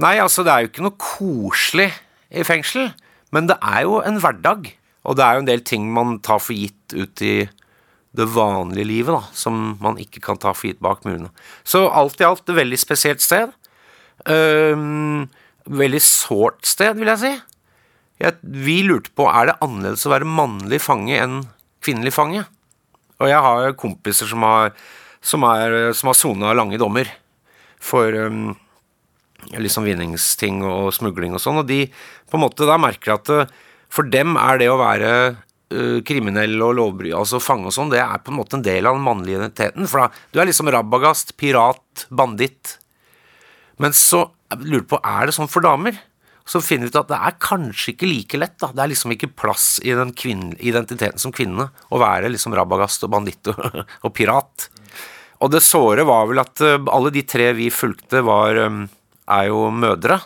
nei, 0.00 0.16
altså 0.20 0.44
det 0.44 0.52
er 0.52 0.64
jo 0.64 0.70
ikke 0.70 0.84
noe 0.84 1.00
koselig 1.00 1.90
i 2.32 2.44
fengsel, 2.44 2.90
men 3.32 3.48
det 3.48 3.58
er 3.60 3.84
jo 3.84 4.00
en 4.04 4.20
hverdag. 4.20 4.72
Og 5.04 5.18
det 5.18 5.24
er 5.24 5.36
jo 5.36 5.44
en 5.44 5.50
del 5.50 5.64
ting 5.64 5.90
man 5.92 6.18
tar 6.24 6.40
for 6.40 6.56
gitt 6.56 6.96
ut 6.96 7.24
i 7.24 7.36
det 8.14 8.26
vanlige 8.30 8.86
livet, 8.86 9.12
da, 9.12 9.34
som 9.36 9.74
man 9.82 9.98
ikke 10.00 10.22
kan 10.24 10.38
ta 10.40 10.52
for 10.54 10.70
gitt 10.70 10.80
bak 10.84 11.02
murene. 11.04 11.32
Så 11.66 11.84
alt 11.90 12.20
i 12.22 12.28
alt 12.28 12.46
et 12.46 12.56
veldig 12.56 12.78
spesielt 12.80 13.24
sted. 13.24 13.52
Um, 14.24 15.26
veldig 15.66 16.00
sårt 16.04 16.62
sted, 16.68 16.94
vil 17.00 17.10
jeg 17.12 17.20
si. 17.24 17.32
Jeg, 18.22 18.38
vi 18.42 18.80
lurte 18.86 19.10
på 19.16 19.26
er 19.26 19.50
det 19.50 19.60
annerledes 19.64 20.04
å 20.06 20.12
være 20.12 20.28
mannlig 20.28 20.78
fange 20.84 21.16
enn 21.18 21.40
kvinnelig 21.84 22.14
fange. 22.14 22.44
Og 23.20 23.30
jeg 23.30 23.40
har 23.46 23.74
kompiser 23.78 24.30
som 24.30 24.44
har 24.46 24.74
som, 25.24 25.44
er, 25.48 25.92
som 25.96 26.10
har 26.10 26.18
sona 26.18 26.52
lange 26.56 26.78
dommer 26.80 27.08
for 27.82 28.12
um, 28.12 28.52
liksom 29.56 29.86
vinningsting 29.88 30.60
og 30.64 30.92
smugling 30.96 31.34
og 31.36 31.42
sånn, 31.42 31.62
og 31.62 31.68
de 31.68 31.86
på 32.28 32.38
en 32.38 32.44
måte 32.44 32.68
da 32.68 32.76
merker 32.80 33.16
at 33.16 33.32
uh, 33.32 33.56
for 33.92 34.08
dem 34.10 34.36
er 34.40 34.60
det 34.60 34.68
å 34.72 34.78
være 34.80 35.10
uh, 35.32 35.98
kriminell 36.06 36.58
og 36.64 36.76
lovbry, 36.76 37.12
altså 37.16 37.40
fange 37.42 37.70
og 37.70 37.76
sånn, 37.76 37.92
det 37.92 38.02
er 38.04 38.20
på 38.20 38.34
en 38.34 38.40
måte 38.40 38.58
en 38.58 38.66
del 38.66 38.88
av 38.88 38.98
den 38.98 39.06
mannlige 39.06 39.40
identiteten. 39.40 39.88
For 39.88 40.04
da, 40.04 40.24
du 40.32 40.40
er 40.42 40.50
liksom 40.50 40.72
rabagast, 40.72 41.36
pirat, 41.40 42.06
banditt. 42.12 42.76
Men 43.80 43.96
så 43.96 44.26
lurer 44.60 44.88
på, 44.88 45.00
er 45.00 45.28
det 45.28 45.36
sånn 45.36 45.50
for 45.50 45.64
damer? 45.64 45.96
Så 46.44 46.60
finner 46.60 46.86
vi 46.86 46.92
ut 46.92 47.00
at 47.00 47.08
det 47.08 47.18
er 47.24 47.36
kanskje 47.40 47.94
ikke 47.94 48.08
like 48.08 48.38
lett. 48.40 48.56
da. 48.60 48.68
Det 48.74 48.82
er 48.84 48.90
liksom 48.92 49.14
ikke 49.14 49.32
plass 49.32 49.78
i 49.80 49.94
den 49.96 50.12
identiteten 50.60 51.20
som 51.20 51.32
kvinne 51.32 51.70
å 51.88 52.00
være 52.00 52.28
liksom 52.32 52.56
rabagast 52.56 53.06
og 53.06 53.14
banditt 53.16 53.48
og, 53.52 53.62
og, 54.04 54.10
pirat. 54.12 54.68
Og 55.40 55.52
det 55.52 55.64
såre 55.64 56.04
var 56.04 56.28
vel 56.28 56.42
at 56.44 56.60
uh, 56.60 56.76
alle 56.92 57.12
de 57.14 57.24
tre 57.24 57.50
vi 57.56 57.70
fulgte, 57.72 58.20
var, 58.26 58.60
um, 58.60 58.84
er 59.24 59.48
jo 59.48 59.70
mødre. 59.72 60.20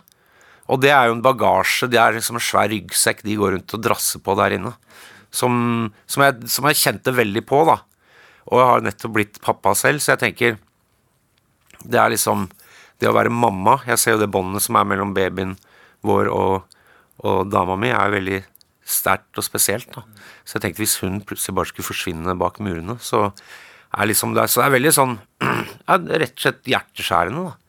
Og 0.69 0.83
det 0.83 0.91
er 0.93 1.09
jo 1.09 1.17
en 1.17 1.25
bagasje, 1.25 1.89
det 1.89 2.01
er 2.03 2.19
liksom 2.19 2.37
en 2.41 2.45
svær 2.45 2.69
ryggsekk 2.73 3.23
de 3.25 3.39
går 3.39 3.55
rundt 3.55 3.77
og 3.79 3.85
drasser 3.87 4.21
på 4.21 4.35
der 4.43 4.59
inne. 4.59 4.75
Som, 5.31 5.93
som, 6.09 6.25
jeg, 6.27 6.51
som 6.51 6.67
jeg 6.67 6.81
kjente 6.83 7.15
veldig 7.15 7.45
på, 7.47 7.63
da. 7.69 7.79
Og 8.49 8.59
jeg 8.59 8.69
har 8.73 8.85
nettopp 8.85 9.15
blitt 9.15 9.41
pappa 9.45 9.75
selv, 9.79 10.03
så 10.03 10.15
jeg 10.15 10.23
tenker 10.23 10.55
Det 11.85 11.99
er 12.01 12.11
liksom 12.15 12.47
det 12.99 13.11
å 13.11 13.13
være 13.13 13.29
mamma 13.29 13.75
Jeg 13.85 14.01
ser 14.01 14.15
jo 14.17 14.23
det 14.23 14.31
båndet 14.33 14.65
som 14.65 14.79
er 14.81 14.87
mellom 14.89 15.13
babyen 15.15 15.53
vår 16.07 16.31
og, 16.33 16.79
og 17.25 17.51
dama 17.51 17.77
mi 17.81 17.93
er 17.95 18.15
veldig 18.15 18.43
sterkt 18.89 19.39
og 19.39 19.45
spesielt. 19.45 19.89
Da. 19.95 20.05
Så 20.45 20.57
jeg 20.57 20.65
tenkte 20.65 20.85
hvis 20.85 20.99
hun 21.05 21.21
plutselig 21.27 21.57
bare 21.59 21.71
skulle 21.71 21.89
forsvinne 21.89 22.37
bak 22.41 22.61
murene, 22.65 22.99
så 23.03 23.29
er 23.29 24.11
liksom 24.11 24.35
det, 24.37 24.49
så 24.51 24.63
det 24.63 24.69
er 24.69 24.77
veldig 24.77 24.93
sånn 24.95 25.17
ja, 25.89 25.97
rett 25.97 26.35
og 26.35 26.45
slett 26.45 26.71
hjerteskjærende. 26.75 27.49
da. 27.49 27.69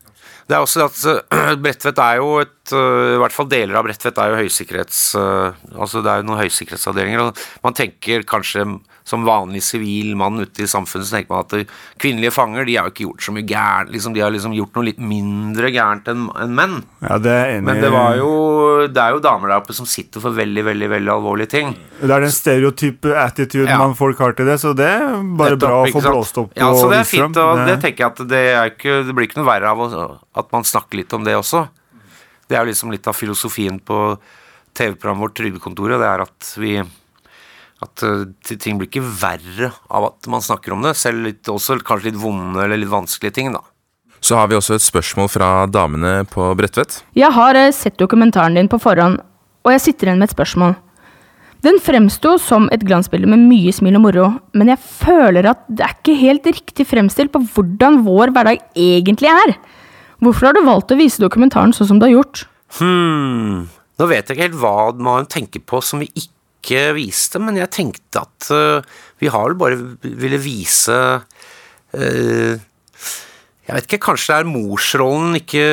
Det 0.50 0.58
er 0.58 0.65
også 0.65 0.86
at 0.88 1.00
Bredtvet 1.63 2.00
er 2.02 2.20
jo 2.20 2.30
et 2.42 2.74
uh, 2.74 3.15
I 3.15 3.20
hvert 3.22 3.36
fall 3.36 3.50
deler 3.52 3.78
av 3.78 3.86
Bredtvet 3.86 4.18
er 4.18 4.32
jo 4.32 4.39
høysikkerhets... 4.39 5.02
Uh, 5.13 5.54
altså 5.76 6.02
det 6.06 6.12
er 6.12 6.22
jo 6.24 6.30
noen 6.30 6.42
høysikkerhetsavdelinger. 6.42 7.28
og 7.28 7.65
Man 7.65 7.78
tenker 7.78 8.26
kanskje 8.28 8.65
som 9.10 9.26
vanlig 9.26 9.63
sivil 9.65 10.13
mann 10.19 10.38
ute 10.43 10.63
i 10.63 10.69
samfunnet 10.69 11.08
så 11.08 11.17
tenker 11.17 11.34
man 11.34 11.45
at 11.48 11.72
kvinnelige 12.02 12.34
fanger 12.36 12.67
de 12.67 12.76
har 12.78 12.88
jo 12.88 12.93
ikke 12.93 13.06
gjort 13.08 13.26
så 13.26 13.34
mye 13.34 13.48
gærent. 13.50 13.93
Liksom, 13.93 14.13
de 14.13 14.22
har 14.22 14.34
liksom 14.34 14.54
gjort 14.54 14.78
noe 14.78 14.86
litt 14.86 15.00
mindre 15.02 15.72
gærent 15.74 16.12
enn 16.12 16.28
en 16.38 16.54
menn. 16.60 16.76
Ja, 17.02 17.17
det 17.22 17.34
er 17.34 17.54
enig. 17.56 17.65
Men 17.72 17.82
det, 17.82 17.89
var 17.95 18.19
jo, 18.19 18.30
det 18.86 19.02
er 19.02 19.15
jo 19.15 19.24
damer 19.26 19.54
der 19.54 19.63
oppe 19.63 19.76
som 19.78 19.89
sitter 19.89 20.22
for 20.24 20.38
veldig 20.38 20.65
veldig, 20.69 20.91
veldig 20.93 21.13
alvorlige 21.15 21.54
ting. 21.56 21.74
Det 22.00 22.12
er 22.12 22.26
den 22.28 22.36
stereotype 22.36 23.15
attitude 23.24 23.65
ja. 23.69 23.80
man 23.82 23.98
folk 23.98 24.22
har 24.22 24.38
til 24.38 24.52
det, 24.52 24.60
så 24.62 24.76
det 24.78 24.91
er 24.93 25.08
bare 25.10 25.58
Nettopp, 25.58 25.65
bra 25.65 25.82
å 25.82 25.91
få 25.95 26.06
blåst 26.06 26.41
opp. 26.43 26.54
Ja, 26.60 26.69
så 26.78 26.86
det 26.93 27.02
er 27.02 27.10
fint, 27.10 27.41
og 27.41 27.63
det 27.65 27.80
tenker 27.82 28.06
jeg 28.06 28.13
at 28.13 28.24
det, 28.30 28.43
ikke, 28.76 29.02
det 29.08 29.17
blir 29.17 29.30
ikke 29.30 29.41
noe 29.41 29.50
verre 29.50 29.74
av 29.74 29.84
at 29.89 30.54
man 30.54 30.67
snakker 30.67 31.02
litt 31.02 31.17
om 31.17 31.26
det 31.26 31.34
også. 31.39 31.65
Det 32.50 32.58
er 32.58 32.65
jo 32.65 32.72
liksom 32.72 32.93
litt 32.93 33.10
av 33.10 33.17
filosofien 33.17 33.82
på 33.82 34.00
TV-programmet 34.78 35.26
vårt 35.26 35.38
Trygdekontoret. 35.38 35.98
Det 36.02 36.10
er 36.13 36.24
at 36.26 36.54
vi 36.62 36.78
at 37.84 38.04
uh, 38.04 38.26
ting 38.50 38.80
blir 38.80 38.89
ikke 38.89 39.04
verre 39.04 39.72
av 39.88 40.10
at 40.12 40.30
man 40.32 40.44
snakker 40.44 40.76
om 40.76 40.84
det, 40.84 40.96
selv 41.00 41.24
litt, 41.28 41.44
også 41.48 41.80
kanskje 41.86 42.12
litt 42.12 42.20
vonde 42.22 42.63
eller 42.63 42.80
litt 42.80 42.92
vanskelige 42.92 43.38
ting, 43.39 43.54
da. 43.56 43.63
Så 44.20 44.36
har 44.36 44.50
vi 44.52 44.58
også 44.58 44.76
et 44.76 44.84
spørsmål 44.84 45.30
fra 45.32 45.50
damene 45.72 46.26
på 46.28 46.50
Bredtvet. 46.60 47.00
Jeg 47.15 47.32
har 47.36 47.56
uh, 47.56 47.72
sett 47.76 48.00
dokumentaren 48.02 48.60
din 48.60 48.72
på 48.72 48.82
forhånd, 48.84 49.22
og 49.63 49.76
jeg 49.76 49.86
sitter 49.86 50.10
igjen 50.10 50.22
med 50.22 50.30
et 50.30 50.36
spørsmål. 50.36 50.76
Den 51.65 51.76
fremsto 51.84 52.38
som 52.39 52.70
et 52.72 52.84
glansbilde 52.88 53.28
med 53.28 53.42
mye 53.50 53.72
smil 53.76 53.98
og 54.00 54.04
moro, 54.06 54.28
men 54.56 54.72
jeg 54.72 54.80
føler 54.80 55.50
at 55.52 55.65
det 55.68 55.84
er 55.84 55.96
ikke 55.98 56.15
helt 56.22 56.48
riktig 56.48 56.86
fremstilt 56.88 57.34
på 57.34 57.42
hvordan 57.52 58.00
vår 58.06 58.32
hverdag 58.36 58.62
egentlig 58.80 59.32
er. 59.32 59.58
Hvorfor 60.24 60.50
har 60.50 60.56
du 60.56 60.63
valgt 60.68 60.94
å 60.96 61.00
vise 61.00 61.20
dokumentaren 61.20 61.76
sånn 61.76 61.89
som 61.92 62.00
du 62.00 62.08
har 62.08 62.15
gjort? 62.15 62.46
Hm, 62.80 63.68
nå 63.68 64.08
vet 64.08 64.24
jeg 64.24 64.38
ikke 64.38 64.48
helt 64.48 64.60
hva 64.62 64.76
man 65.04 65.28
tenker 65.32 65.63
på 65.68 65.82
som 65.84 66.04
vi 66.04 66.08
ikke 66.13 66.38
viste, 66.95 67.39
men 67.41 67.58
jeg 67.60 67.72
tenkte 67.74 68.24
at 68.24 68.50
uh, 68.54 68.98
vi 69.22 69.32
har 69.32 69.48
vel 69.48 69.60
bare 69.60 69.78
ville 70.04 70.39
vise 70.41 70.95
uh, 70.95 72.65
jeg 73.69 73.76
vet 73.76 73.86
ikke, 73.86 74.00
Kanskje 74.02 74.34
det 74.34 74.38
er 74.41 74.50
morsrollen 74.50 75.36
ikke 75.38 75.63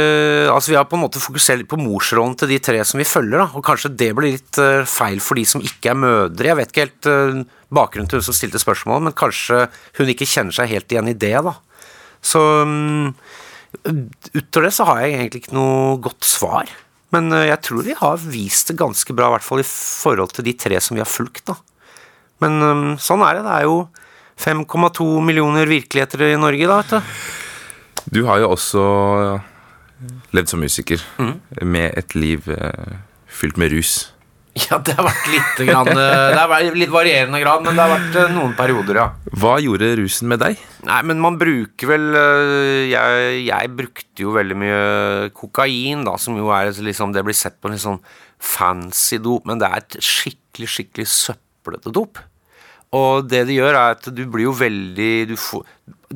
Altså 0.52 0.72
Vi 0.72 0.76
har 0.76 0.84
på 0.88 0.98
en 0.98 1.02
måte 1.06 1.20
fokusert 1.22 1.62
litt 1.62 1.70
på 1.70 1.78
morsrollen 1.80 2.34
til 2.36 2.50
de 2.52 2.58
tre 2.60 2.82
som 2.84 3.00
vi 3.00 3.08
følger. 3.08 3.40
da, 3.40 3.46
og 3.56 3.64
Kanskje 3.64 3.94
det 3.96 4.10
blir 4.16 4.36
litt 4.36 4.60
uh, 4.60 4.84
feil 4.84 5.22
for 5.24 5.40
de 5.40 5.46
som 5.48 5.64
ikke 5.64 5.94
er 5.94 6.00
mødre. 6.02 6.50
Jeg 6.50 6.58
vet 6.60 6.74
ikke 6.74 6.86
helt 6.86 7.10
bakgrunnen 7.72 8.10
til 8.10 8.20
hun 8.20 8.28
som 8.28 8.36
stilte 8.36 8.60
spørsmål, 8.62 9.02
men 9.08 9.16
kanskje 9.16 9.64
hun 9.98 10.12
ikke 10.12 10.28
kjenner 10.28 10.54
seg 10.54 10.70
helt 10.70 10.92
igjen 10.92 11.10
i 11.10 11.16
det. 11.18 11.34
da. 11.48 11.56
Så 12.22 12.42
um, 12.62 13.14
Utover 13.84 14.68
det 14.68 14.74
så 14.76 14.86
har 14.88 15.02
jeg 15.02 15.16
egentlig 15.16 15.42
ikke 15.44 15.56
noe 15.56 15.96
godt 16.02 16.26
svar. 16.26 16.70
Men 17.14 17.30
eh, 17.32 17.46
jeg 17.52 17.60
tror 17.62 17.82
vi 17.86 17.94
har 17.98 18.16
vist 18.24 18.68
det 18.72 18.78
ganske 18.80 19.14
bra, 19.16 19.28
i 19.30 19.36
hvert 19.36 19.46
fall 19.46 19.62
i 19.62 19.66
forhold 19.68 20.32
til 20.36 20.44
de 20.48 20.52
tre 20.58 20.80
som 20.82 20.96
vi 20.98 21.02
har 21.04 21.10
fulgt. 21.10 21.44
da. 21.52 21.54
Men 22.42 22.60
um, 22.62 22.86
sånn 23.00 23.22
er 23.24 23.38
det. 23.38 23.44
Det 23.46 23.54
er 23.60 23.66
jo 23.68 23.76
5,2 24.36 25.06
millioner 25.24 25.68
virkeligheter 25.70 26.26
i 26.26 26.36
Norge, 26.40 26.66
da, 26.68 26.80
vet 26.82 26.96
du. 26.96 28.10
Du 28.18 28.24
har 28.28 28.42
jo 28.42 28.50
også 28.52 28.82
levd 30.36 30.50
som 30.52 30.60
musiker, 30.60 31.00
Mm. 31.18 31.40
med 31.62 31.94
et 31.96 32.14
liv 32.14 32.44
eh, 32.52 32.98
fylt 33.26 33.56
med 33.56 33.72
rus. 33.72 34.12
Ja, 34.66 34.78
det 34.80 34.94
har 34.96 35.04
vært 35.04 35.26
litt 35.28 35.58
grann, 35.68 35.90
eh, 35.92 36.28
Det 36.32 36.38
har 36.40 36.48
vært 36.48 36.76
litt 36.80 36.92
varierende 36.92 37.40
grad, 37.42 37.64
men 37.66 37.76
det 37.76 37.82
har 37.84 37.92
vært 37.92 38.14
eh, 38.22 38.30
noen 38.32 38.54
perioder, 38.56 39.00
ja. 39.02 39.06
Hva 39.36 39.56
gjorde 39.60 39.90
rusen 40.00 40.30
med 40.32 40.40
deg? 40.40 40.62
Nei, 40.88 41.00
men 41.10 41.20
man 41.20 41.36
bruker 41.40 41.90
vel 41.90 42.06
øh, 42.16 42.86
jeg, 42.88 43.42
jeg 43.50 43.72
brukte 43.76 44.24
jo 44.24 44.32
veldig 44.36 44.56
mye 44.62 44.78
kokain, 45.36 46.06
da, 46.08 46.16
som 46.20 46.38
jo 46.40 46.48
er 46.56 46.70
liksom 46.72 47.12
Det 47.12 47.24
blir 47.26 47.36
sett 47.36 47.58
på 47.60 47.68
en 47.68 47.76
litt 47.76 47.84
sånn 47.84 48.00
fancy 48.40 49.20
dop, 49.22 49.44
men 49.48 49.60
det 49.60 49.68
er 49.68 49.84
et 49.84 49.98
skikkelig, 50.04 50.70
skikkelig 50.72 51.08
søplete 51.12 51.92
dop. 51.92 52.20
Og 52.96 53.28
det 53.28 53.44
det 53.48 53.58
gjør, 53.58 53.74
er 53.74 53.96
at 53.96 54.08
du 54.14 54.22
blir 54.30 54.46
jo 54.46 54.56
veldig 54.56 55.12
Du 55.32 55.36
får, 55.40 55.64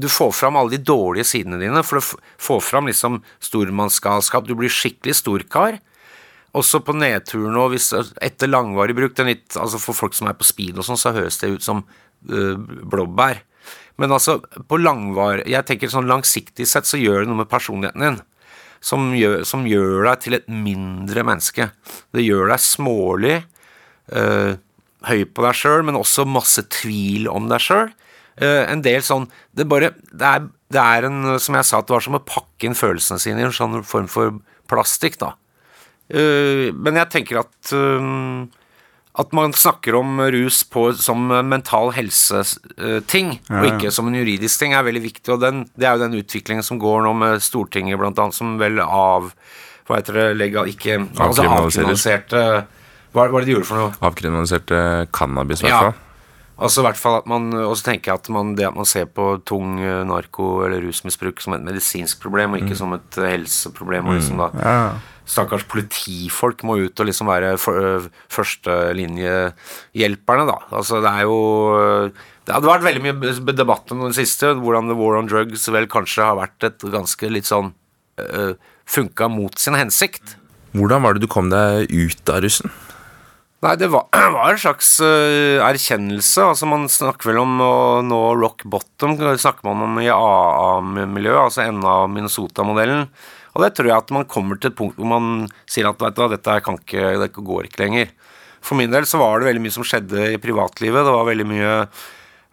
du 0.01 0.07
får 0.09 0.33
fram 0.37 0.57
alle 0.61 0.77
de 0.77 0.85
dårlige 0.87 1.29
sidene 1.29 1.59
dine, 1.61 1.83
for 1.85 2.01
du 2.01 2.27
får 2.41 2.61
fram 2.65 2.89
liksom 2.89 3.21
stormannsgalskap. 3.43 4.47
Du 4.49 4.55
blir 4.57 4.73
skikkelig 4.73 5.19
storkar. 5.19 5.81
Også 6.57 6.81
på 6.83 6.95
nedturen 6.99 7.59
og 7.61 7.71
hvis, 7.75 7.93
etter 7.95 8.51
langvarig 8.51 8.97
bruk 8.99 9.19
litt, 9.23 9.55
altså 9.55 9.79
For 9.79 9.95
folk 9.95 10.17
som 10.19 10.31
er 10.31 10.39
på 10.39 10.49
speed 10.49 10.81
og 10.81 10.87
sånn, 10.87 10.99
så 10.99 11.15
høres 11.15 11.39
det 11.39 11.53
ut 11.55 11.67
som 11.67 11.85
øh, 12.29 12.57
blåbær. 12.59 13.45
Men 14.01 14.15
altså, 14.17 14.39
på 14.41 14.81
langvar 14.81 15.43
Jeg 15.45 15.67
tenker 15.69 15.93
sånn 15.93 16.09
langsiktig 16.09 16.67
sett 16.67 16.89
så 16.89 16.99
gjør 16.99 17.23
det 17.23 17.31
noe 17.31 17.43
med 17.43 17.51
personligheten 17.53 18.07
din. 18.07 18.19
Som 18.81 19.11
gjør, 19.13 19.43
som 19.45 19.67
gjør 19.69 20.09
deg 20.09 20.25
til 20.25 20.39
et 20.39 20.49
mindre 20.49 21.23
menneske. 21.29 21.69
Det 22.17 22.25
gjør 22.25 22.49
deg 22.55 22.63
smålig, 22.65 23.35
øh, 24.17 24.55
høy 25.07 25.25
på 25.29 25.45
deg 25.45 25.59
sjøl, 25.59 25.85
men 25.85 25.99
også 26.01 26.25
masse 26.29 26.65
tvil 26.81 27.29
om 27.31 27.51
deg 27.51 27.63
sjøl. 27.63 27.93
Uh, 28.41 28.63
en 28.71 28.81
del 28.81 29.03
sånn 29.05 29.27
Det 29.53 29.67
bare 29.69 29.91
det 30.17 30.25
er, 30.25 30.45
det 30.73 30.81
er 30.81 31.05
en 31.09 31.35
Som 31.43 31.57
jeg 31.59 31.67
sa, 31.67 31.81
det 31.83 31.93
var 31.93 32.05
som 32.05 32.15
å 32.17 32.23
pakke 32.25 32.69
inn 32.69 32.79
følelsene 32.79 33.21
sine 33.21 33.43
i 33.43 33.45
en 33.45 33.53
sånn 33.53 33.83
form 33.85 34.07
for 34.09 34.39
plastikk, 34.71 35.19
da. 35.21 35.35
Eh, 36.11 36.71
men 36.75 36.99
jeg 37.01 37.11
tenker 37.15 37.43
at 37.45 37.73
eh, 37.77 38.49
at 39.21 39.33
man 39.37 39.53
snakker 39.53 39.97
om 39.99 40.21
rus 40.33 40.63
på, 40.71 40.85
som 40.97 41.25
mental 41.49 41.91
helse-ting, 41.93 43.33
Ja, 43.51 43.59
og 43.59 43.67
ikke 43.67 43.91
som 43.93 44.07
en 44.09 44.15
juridisk 44.15 44.63
ting, 44.63 44.73
er 44.73 44.87
veldig 44.87 45.03
viktig. 45.03 45.33
Og 45.35 45.41
den, 45.43 45.65
det 45.77 45.89
er 45.89 45.97
jo 45.99 46.05
den 46.07 46.15
utviklingen 46.21 46.63
som 46.65 46.79
går 46.81 47.03
nå 47.05 47.13
med 47.19 47.43
Stortinget, 47.43 47.99
blant 48.01 48.19
annet, 48.23 48.39
som 48.39 48.55
vel 48.61 48.79
av 48.81 49.33
Hva 49.89 49.99
heter 49.99 50.15
det 50.15 50.29
legal, 50.39 50.71
Ikke 50.71 51.01
altså 51.19 51.43
avkriminaliserte 51.43 52.45
Hva 53.11 53.27
hva 53.27 53.41
er 53.41 53.43
det 53.43 53.51
de 53.51 53.57
gjorde 53.57 53.69
for 53.73 53.83
noe? 53.83 53.99
Avkriminaliserte 54.07 54.81
cannabis, 55.13 55.65
i 55.65 55.67
hvert 55.69 55.91
Ja. 55.91 55.93
Altså 56.61 56.83
i 56.83 56.85
hvert 56.87 57.01
fall 57.01 57.17
at 57.19 57.27
man 57.27 57.51
Og 57.57 57.75
så 57.81 57.91
tenker 57.91 58.15
at 58.15 58.29
man, 58.29 58.55
det 58.55 58.67
at 58.69 58.77
man 58.77 58.87
ser 58.89 59.07
på 59.11 59.33
tung 59.49 59.81
eh, 59.81 60.05
narko- 60.07 60.67
eller 60.67 60.85
rusmisbruk 60.87 61.41
som 61.43 61.57
et 61.57 61.65
medisinsk 61.67 62.21
problem, 62.23 62.55
og 62.55 62.63
ikke 62.63 62.77
som 62.79 62.93
et 62.95 63.19
eh, 63.19 63.33
helseproblem. 63.35 64.07
Og 64.07 64.21
liksom 64.21 64.39
da 64.39 64.51
Ja. 64.61 64.93
Stakkars 65.31 65.63
politifolk 65.71 66.65
må 66.67 66.75
ut 66.83 67.01
og 67.01 67.07
liksom 67.07 67.29
være 67.31 67.53
førstelinjehjelperne, 67.61 70.45
da. 70.49 70.57
Altså 70.75 70.99
det 71.05 71.11
er 71.13 71.23
jo 71.29 71.37
Det 72.47 72.55
hadde 72.57 72.73
vært 72.73 72.89
veldig 72.89 73.03
mye 73.05 73.15
debatt 73.55 73.87
om 73.95 74.01
den 74.09 74.17
siste, 74.17 74.47
hvordan 74.59 74.89
the 74.91 74.97
war 74.99 75.15
on 75.21 75.31
drugs 75.31 75.63
vel 75.71 75.87
kanskje 75.91 76.27
har 76.27 76.37
vært 76.41 76.59
et 76.67 76.79
ganske 76.83 77.27
litt 77.31 77.47
sånn 77.47 77.69
øh, 78.19 78.55
Funka 78.91 79.29
mot 79.31 79.55
sin 79.61 79.75
hensikt. 79.79 80.37
Hvordan 80.75 81.03
var 81.05 81.15
det 81.15 81.23
du 81.23 81.29
kom 81.31 81.51
deg 81.53 81.87
ut 81.95 82.31
av 82.31 82.41
russen? 82.43 82.71
Nei, 83.61 83.75
det 83.77 83.91
var, 83.93 84.07
var 84.35 84.55
en 84.55 84.61
slags 84.61 84.95
øh, 85.05 85.61
erkjennelse. 85.63 86.43
Altså 86.43 86.67
Man 86.67 86.89
snakker 86.91 87.31
vel 87.31 87.43
om 87.43 87.61
å 87.61 88.01
nå 88.03 88.21
rock 88.41 88.65
bottom, 88.65 89.19
snakker 89.21 89.69
man 89.69 89.85
om 89.85 89.99
i 90.01 90.09
AA-miljøet, 90.11 91.45
altså 91.45 91.63
enden 91.67 91.87
av 91.87 92.09
Minnesota-modellen. 92.13 93.07
Og 93.55 93.65
det 93.65 93.73
tror 93.75 93.91
jeg 93.91 93.97
at 93.97 94.13
man 94.15 94.29
kommer 94.31 94.61
til 94.61 94.71
et 94.71 94.79
punkt 94.79 94.99
hvor 94.99 95.11
man 95.11 95.49
sier 95.71 95.89
at 95.91 96.01
vet 96.01 96.17
du, 96.17 96.25
dette 96.31 96.61
kan 96.67 96.79
ikke, 96.79 97.17
det 97.23 97.33
går 97.35 97.69
ikke 97.69 97.83
lenger. 97.83 98.15
For 98.61 98.79
min 98.79 98.93
del 98.93 99.09
så 99.09 99.21
var 99.21 99.41
det 99.41 99.51
veldig 99.51 99.65
mye 99.65 99.75
som 99.75 99.87
skjedde 99.87 100.31
i 100.35 100.41
privatlivet. 100.41 101.05
Det 101.07 101.15
var 101.17 101.29
veldig 101.29 101.47
mye 101.49 101.75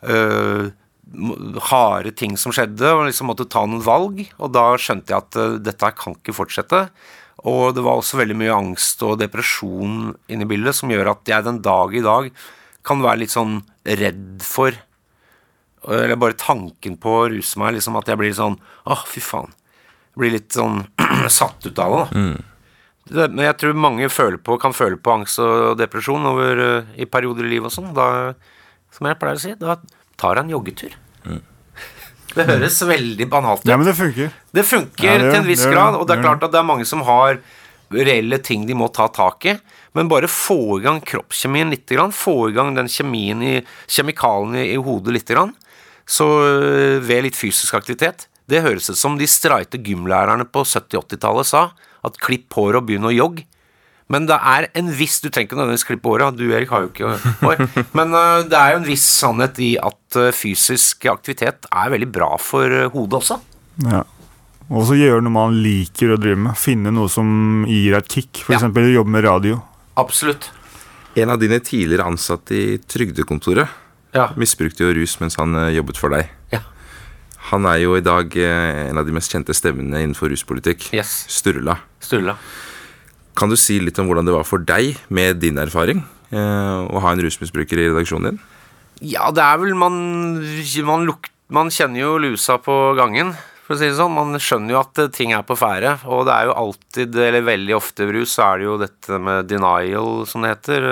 øh, 0.08 0.70
harde 1.70 2.14
ting 2.18 2.38
som 2.40 2.56
skjedde, 2.56 2.90
og 2.96 3.06
liksom 3.08 3.30
måtte 3.32 3.48
ta 3.52 3.66
noen 3.68 3.84
valg. 3.86 4.24
Og 4.40 4.52
da 4.56 4.70
skjønte 4.80 5.14
jeg 5.14 5.26
at 5.26 5.40
øh, 5.44 5.58
dette 5.64 5.94
kan 6.00 6.18
ikke 6.18 6.36
fortsette. 6.36 6.86
Og 7.46 7.76
det 7.76 7.84
var 7.86 8.00
også 8.00 8.18
veldig 8.22 8.38
mye 8.40 8.56
angst 8.56 9.04
og 9.06 9.20
depresjon 9.22 10.16
inne 10.32 10.48
i 10.48 10.50
bildet 10.50 10.76
som 10.76 10.92
gjør 10.92 11.14
at 11.14 11.30
jeg 11.30 11.46
den 11.46 11.62
dag 11.66 11.94
i 11.94 12.06
dag 12.06 12.32
kan 12.88 13.04
være 13.04 13.22
litt 13.22 13.36
sånn 13.36 13.60
redd 13.86 14.44
for 14.46 14.76
Eller 15.88 16.18
bare 16.20 16.36
tanken 16.40 16.98
på 17.00 17.12
å 17.14 17.28
ruse 17.32 17.60
meg, 17.62 17.76
liksom 17.76 17.96
at 18.00 18.10
jeg 18.10 18.20
blir 18.20 18.34
sånn 18.36 18.58
Å, 18.88 18.98
fy 19.08 19.22
faen. 19.24 19.54
Blir 20.18 20.34
litt 20.34 20.56
sånn 20.56 20.84
satt 21.40 21.68
ut 21.70 21.80
av 21.84 21.98
det. 21.98 22.28
Det, 23.08 23.28
men 23.32 23.46
jeg 23.46 23.56
tror 23.62 23.78
mange 23.80 24.10
føler 24.12 24.40
på, 24.44 24.58
kan 24.60 24.74
føle 24.76 24.98
på 25.00 25.14
angst 25.14 25.40
og 25.40 25.78
depresjon 25.80 26.26
over, 26.28 26.60
eh, 26.64 26.90
i 27.00 27.06
perioder 27.08 27.48
i 27.48 27.54
livet 27.54 27.70
og 27.70 27.76
sånn. 27.78 27.94
Da, 27.96 28.34
som 28.92 29.08
jeg 29.08 29.20
pleier 29.22 29.40
å 29.40 29.44
si, 29.46 29.54
da 29.62 29.78
tar 30.20 30.40
jeg 30.40 30.48
en 30.48 30.56
joggetur. 30.58 30.98
Det 32.38 32.44
høres 32.46 32.76
veldig 32.86 33.26
banalt 33.32 33.64
ut. 33.64 33.70
ja, 33.70 33.78
men 33.80 33.88
det 33.88 33.96
funker. 33.98 34.34
Det 34.54 34.62
funker 34.68 35.08
Ja, 35.08 35.14
det 35.16 35.24
gjør 35.24 35.32
til 35.32 35.40
en 35.40 35.48
viss 35.48 35.62
det 35.64 35.70
gjør 35.72 35.74
grad, 35.74 35.96
og 35.98 36.04
det 36.06 36.18
er 36.18 36.22
klart 36.22 36.44
at 36.46 36.52
det 36.54 36.60
er 36.60 36.68
mange 36.68 36.86
som 36.86 37.02
har 37.08 37.40
reelle 37.90 38.38
ting 38.44 38.66
de 38.68 38.76
må 38.78 38.90
ta 38.94 39.08
tak 39.10 39.48
i, 39.48 39.56
men 39.98 40.10
bare 40.12 40.28
få 40.30 40.78
i 40.78 40.84
gang 40.84 41.00
kroppskjemien 41.02 41.72
litt, 41.74 41.88
grann, 41.90 42.12
få 42.14 42.50
i 42.52 42.54
gang 42.54 42.76
den 42.76 42.92
kjemien 42.92 43.42
i 43.42 43.54
kjemikalene 43.88 44.66
i, 44.68 44.76
hodet 44.76 45.16
litt, 45.16 45.32
grann, 45.32 45.56
så 46.06 46.28
øh, 46.44 46.98
ved 47.02 47.26
litt 47.26 47.40
fysisk 47.40 47.80
aktivitet. 47.80 48.28
Det 48.48 48.62
høres 48.64 48.90
ut 48.90 48.98
som 49.00 49.18
de 49.20 49.28
streite 49.28 49.80
gymlærerne 49.84 50.46
på 50.48 50.64
70-80-tallet 50.64 51.46
sa, 51.50 51.66
at 52.08 52.18
klipp 52.24 52.54
håret 52.56 52.80
og 52.80 52.86
begynn 52.88 53.08
å 53.10 53.12
jogge. 53.14 53.44
Men 54.08 54.24
det 54.30 54.38
er 54.40 54.70
en 54.80 54.88
viss 54.96 55.18
Du 55.20 55.28
trenger 55.28 55.50
ikke 55.50 55.58
nødvendigvis 55.60 55.84
klippe 55.90 56.08
håret, 56.14 56.38
du 56.40 56.46
Erik 56.56 56.70
har 56.72 56.86
jo 56.86 56.92
ikke 56.94 57.10
hår. 57.42 57.64
Men 57.98 58.14
øh, 58.16 58.46
det 58.48 58.56
er 58.56 58.72
jo 58.72 58.78
en 58.80 58.88
viss 58.88 59.04
sannhet 59.20 59.58
i 59.60 59.74
at 59.84 60.16
øh, 60.22 60.30
fysisk 60.32 61.10
aktivitet 61.12 61.68
er 61.68 61.92
veldig 61.92 62.08
bra 62.16 62.30
for 62.40 62.64
øh, 62.72 62.88
hodet 62.94 63.20
også. 63.20 63.40
Ja. 63.84 64.06
Og 64.72 64.86
så 64.88 64.96
gjøre 65.00 65.20
noe 65.24 65.32
man 65.36 65.58
liker 65.64 66.14
å 66.16 66.20
drive 66.20 66.40
med. 66.48 66.56
Finne 66.60 66.92
noe 66.96 67.12
som 67.12 67.66
gir 67.68 67.92
deg 67.98 68.00
et 68.06 68.14
kick. 68.16 68.42
For 68.46 68.56
Ja. 68.56 68.62
eksempel 68.62 68.88
jobbe 68.94 69.12
med 69.18 69.28
radio. 69.28 69.60
Absolutt. 70.00 70.50
En 71.20 71.32
av 71.34 71.40
dine 71.44 71.60
tidligere 71.60 72.08
ansatte 72.08 72.56
i 72.56 72.78
Trygdekontoret 72.88 73.68
Ja. 74.16 74.30
misbrukte 74.40 74.88
jo 74.88 74.94
rus 74.96 75.18
mens 75.20 75.36
han 75.36 75.52
eh, 75.56 75.74
jobbet 75.76 76.00
for 76.00 76.16
deg. 76.16 76.32
Ja. 76.56 76.64
Han 77.52 77.68
er 77.70 77.80
jo 77.80 77.96
i 77.96 78.04
dag 78.04 78.34
eh, 78.36 78.90
en 78.90 79.00
av 79.00 79.08
de 79.08 79.16
mest 79.16 79.32
kjente 79.32 79.56
stemmene 79.56 80.02
innenfor 80.04 80.32
ruspolitikk. 80.34 80.90
Yes. 80.96 81.24
Sturla. 81.32 81.78
Sturla. 82.04 82.36
Kan 83.38 83.52
du 83.54 83.58
si 83.60 83.78
litt 83.80 84.00
om 84.02 84.10
hvordan 84.10 84.28
det 84.28 84.36
var 84.36 84.48
for 84.48 84.64
deg, 84.66 84.98
med 85.14 85.40
din 85.44 85.60
erfaring, 85.62 86.02
eh, 86.34 86.78
å 86.84 87.04
ha 87.04 87.14
en 87.14 87.22
rusmisbruker 87.24 87.80
i 87.80 87.90
redaksjonen 87.92 88.32
din? 88.32 88.42
Ja, 89.14 89.30
det 89.32 89.44
er 89.46 89.60
vel 89.62 89.76
man 89.78 90.00
man, 90.88 91.06
luk, 91.06 91.30
man 91.54 91.70
kjenner 91.72 92.02
jo 92.02 92.18
lusa 92.20 92.58
på 92.58 92.76
gangen, 92.98 93.36
for 93.68 93.76
å 93.76 93.80
si 93.80 93.88
det 93.90 94.00
sånn. 94.00 94.16
Man 94.16 94.40
skjønner 94.42 94.74
jo 94.74 94.82
at 94.82 95.04
eh, 95.04 95.12
ting 95.14 95.36
er 95.38 95.46
på 95.48 95.58
ferde. 95.60 95.98
Og 96.10 96.26
det 96.28 96.34
er 96.36 96.50
jo 96.50 96.58
alltid, 96.66 97.18
eller 97.30 97.48
veldig 97.48 97.78
ofte 97.78 98.08
i 98.08 98.12
rus, 98.16 98.34
så 98.36 98.50
er 98.50 98.60
det 98.60 98.68
jo 98.68 98.78
dette 98.82 99.20
med 99.22 99.48
denial, 99.52 100.24
som 100.28 100.44
det 100.44 100.56
heter. 100.56 100.90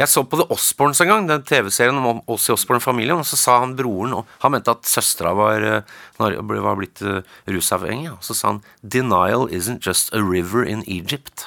Jeg 0.00 0.08
så 0.08 0.22
på 0.24 0.38
The 0.40 0.46
Osborns 0.54 1.02
en 1.04 1.10
gang, 1.10 1.26
den 1.28 1.42
TV-serien 1.44 1.98
om 2.00 2.22
oss 2.32 2.46
i 2.48 2.54
Osborn-familien, 2.54 3.20
og 3.20 3.28
så 3.28 3.36
sa 3.36 3.58
han 3.60 3.74
broren 3.76 4.14
Han 4.40 4.54
mente 4.54 4.72
at 4.72 4.88
søstera 4.88 5.34
var, 5.36 5.60
eh, 5.60 5.82
var 6.16 6.78
blitt 6.78 7.02
eh, 7.04 7.20
rusavhengig, 7.44 8.08
og 8.14 8.24
så 8.24 8.34
sa 8.34 8.48
han 8.54 8.62
'Denial 8.80 9.50
isn't 9.52 9.84
just 9.84 10.08
a 10.14 10.22
river 10.22 10.64
in 10.64 10.82
Egypt'. 10.88 11.44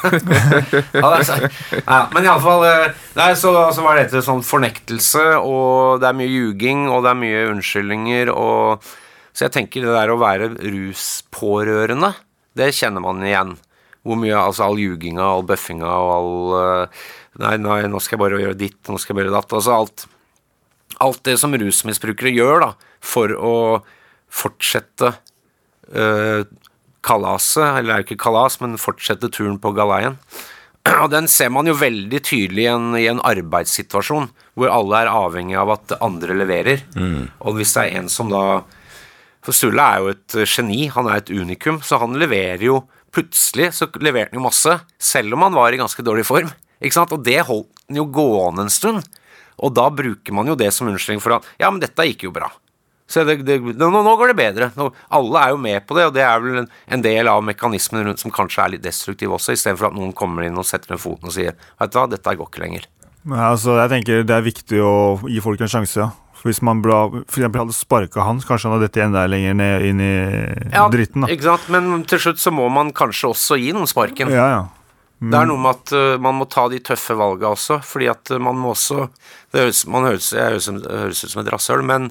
ja, 0.94 1.08
er 1.20 1.50
ja, 1.86 2.08
men 2.14 2.24
iallfall 2.24 2.62
Nei, 3.18 3.34
så, 3.36 3.50
så 3.74 3.82
var 3.84 3.98
dette 3.98 4.22
sånn 4.24 4.40
fornektelse, 4.46 5.24
og 5.44 6.00
det 6.00 6.08
er 6.08 6.16
mye 6.16 6.30
ljuging, 6.30 6.86
og 6.88 7.02
det 7.04 7.10
er 7.10 7.18
mye 7.20 7.46
unnskyldninger, 7.50 8.32
og 8.32 8.86
Så 9.32 9.46
jeg 9.46 9.52
tenker 9.54 9.84
det 9.84 9.92
der 9.94 10.10
å 10.10 10.18
være 10.18 10.48
ruspårørende, 10.58 12.14
det 12.58 12.74
kjenner 12.74 13.00
man 13.00 13.22
igjen. 13.22 13.52
Hvor 14.02 14.18
mye, 14.18 14.34
altså 14.34 14.64
all 14.66 14.80
ljuginga, 14.80 15.22
all 15.22 15.44
bøffinga 15.46 15.86
og 15.86 16.10
all 16.16 16.56
eh, 16.58 17.02
Nei, 17.38 17.54
nei, 17.62 17.82
nå 17.86 18.00
skal 18.02 18.16
jeg 18.16 18.22
bare 18.24 18.40
gjøre 18.42 18.58
ditt, 18.58 18.80
nå 18.88 18.98
skal 18.98 19.14
jeg 19.14 19.20
bare 19.22 19.34
datt. 19.36 19.52
Altså 19.54 19.76
alt 19.76 20.06
Alt 21.00 21.22
det 21.24 21.36
som 21.40 21.54
rusmisbrukere 21.54 22.32
gjør, 22.34 22.60
da, 22.60 22.96
for 23.00 23.30
å 23.32 23.54
fortsette 24.28 25.12
øh, 25.94 26.42
kalaset, 27.06 27.62
eller 27.78 27.86
det 27.86 27.94
er 27.94 28.02
jo 28.02 28.06
ikke 28.08 28.24
kalas, 28.26 28.58
men 28.60 28.74
fortsette 28.76 29.30
turen 29.32 29.56
på 29.62 29.72
galeien. 29.72 30.18
Og 30.98 31.08
den 31.12 31.28
ser 31.30 31.48
man 31.54 31.70
jo 31.70 31.76
veldig 31.78 32.20
tydelig 32.26 32.66
i 32.66 32.68
en, 32.72 32.90
i 32.98 33.06
en 33.08 33.22
arbeidssituasjon, 33.24 34.28
hvor 34.58 34.72
alle 34.74 35.00
er 35.04 35.12
avhengig 35.14 35.56
av 35.60 35.72
at 35.78 35.96
andre 36.02 36.36
leverer. 36.36 36.84
Og 37.38 37.56
hvis 37.56 37.72
det 37.76 37.86
er 37.86 38.00
en 38.02 38.10
som 38.12 38.28
da 38.32 38.62
For 39.40 39.56
Sturle 39.56 39.80
er 39.80 40.02
jo 40.02 40.10
et 40.12 40.34
geni, 40.44 40.82
han 40.92 41.06
er 41.08 41.22
et 41.22 41.30
unikum, 41.32 41.78
så 41.80 41.96
han 42.02 42.18
leverer 42.20 42.66
jo 42.66 42.82
Plutselig 43.10 43.72
så 43.74 43.88
leverte 43.98 44.34
han 44.34 44.38
jo 44.38 44.44
masse, 44.44 44.74
selv 45.02 45.34
om 45.34 45.42
han 45.42 45.56
var 45.56 45.74
i 45.74 45.80
ganske 45.80 46.02
dårlig 46.06 46.22
form. 46.28 46.50
Ikke 46.80 46.96
sant? 46.96 47.12
Og 47.14 47.22
det 47.24 47.40
holdt 47.48 47.70
den 47.88 48.00
jo 48.00 48.08
gående 48.10 48.66
en 48.66 48.72
stund. 48.72 49.06
Og 49.60 49.74
da 49.76 49.90
bruker 49.92 50.34
man 50.34 50.48
jo 50.48 50.56
det 50.58 50.72
som 50.72 50.88
unnskyldning 50.88 51.22
for 51.22 51.38
at 51.38 51.48
Ja, 51.60 51.70
men 51.70 51.82
dette 51.82 52.08
gikk 52.08 52.26
jo 52.28 52.34
bra. 52.34 52.48
Så 53.10 53.24
det, 53.26 53.40
det, 53.42 53.58
nå, 53.58 53.88
nå 53.90 54.12
går 54.16 54.30
det 54.30 54.38
bedre. 54.38 54.68
Nå, 54.78 54.86
alle 55.18 55.42
er 55.42 55.50
jo 55.50 55.58
med 55.58 55.82
på 55.82 55.96
det, 55.98 56.06
og 56.06 56.14
det 56.14 56.22
er 56.22 56.42
vel 56.44 56.60
en, 56.62 56.68
en 56.94 57.02
del 57.02 57.28
av 57.28 57.42
mekanismen 57.42 58.06
rundt 58.06 58.22
som 58.22 58.30
kanskje 58.30 58.62
er 58.62 58.72
litt 58.76 58.84
destruktiv 58.84 59.34
også, 59.34 59.56
istedenfor 59.56 59.88
at 59.88 59.96
noen 59.98 60.14
kommer 60.16 60.46
inn 60.46 60.58
og 60.60 60.68
setter 60.68 60.94
ned 60.94 61.02
foten 61.02 61.26
og 61.26 61.34
sier 61.34 61.56
Vet 61.58 61.90
du 61.90 61.98
hva, 61.98 62.06
dette 62.12 62.36
går 62.38 62.50
ikke 62.52 62.62
lenger. 62.62 62.86
Men 63.26 63.42
altså, 63.50 63.74
jeg 63.82 63.90
tenker 63.92 64.22
Det 64.24 64.36
er 64.36 64.46
viktig 64.46 64.78
å 64.86 64.94
gi 65.26 65.42
folk 65.44 65.60
en 65.66 65.72
sjanse. 65.74 65.98
Ja. 66.06 66.12
For 66.40 66.48
Hvis 66.48 66.62
man 66.64 66.80
ble, 66.80 66.96
for 67.28 67.42
eksempel 67.42 67.64
hadde 67.66 67.76
sparka 67.76 68.24
han, 68.24 68.38
kanskje 68.40 68.70
han 68.70 68.78
hadde 68.78 68.86
dette 68.86 69.02
enda 69.04 69.26
lenger 69.28 69.58
ned 69.58 69.88
inn 69.90 69.98
i 70.00 70.12
dritten. 70.94 71.26
da. 71.26 71.34
Ikke 71.34 71.50
sant? 71.50 71.66
Men 71.74 72.06
til 72.08 72.22
slutt 72.22 72.40
så 72.40 72.54
må 72.54 72.70
man 72.72 72.94
kanskje 72.96 73.34
også 73.34 73.58
gi 73.60 73.74
noen 73.76 73.90
sparken. 73.90 74.30
Ja, 74.32 74.46
ja. 74.54 74.62
Det 75.20 75.36
er 75.36 75.44
noe 75.50 75.60
med 75.60 75.70
at 75.76 75.90
uh, 75.92 76.18
man 76.22 76.38
må 76.38 76.46
ta 76.48 76.62
de 76.72 76.78
tøffe 76.80 77.12
valga 77.18 77.50
også, 77.52 77.76
fordi 77.84 78.06
at 78.08 78.30
uh, 78.32 78.38
man 78.40 78.56
må 78.56 78.70
også 78.72 79.10
Det 79.52 79.60
høres, 79.66 79.82
man 79.86 80.06
høres, 80.08 80.30
jeg 80.32 80.46
høres, 80.54 80.68
høres 80.72 81.24
ut 81.26 81.30
som 81.34 81.42
et 81.42 81.50
rasshøl, 81.52 81.82
men 81.84 82.10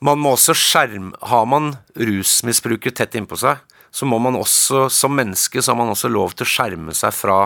man 0.00 0.18
må 0.22 0.36
også 0.36 0.54
skjerme 0.54 1.10
Har 1.26 1.44
man 1.50 1.72
rusmisbruket 1.98 2.94
tett 3.00 3.16
innpå 3.18 3.36
seg, 3.40 3.58
så 3.90 4.06
må 4.06 4.20
man 4.22 4.38
også, 4.38 4.86
som 4.94 5.10
menneske, 5.18 5.58
så 5.60 5.72
har 5.72 5.80
man 5.80 5.90
også 5.90 6.08
lov 6.12 6.36
til 6.38 6.46
å 6.46 6.50
skjerme 6.52 6.94
seg 6.94 7.12
fra 7.18 7.40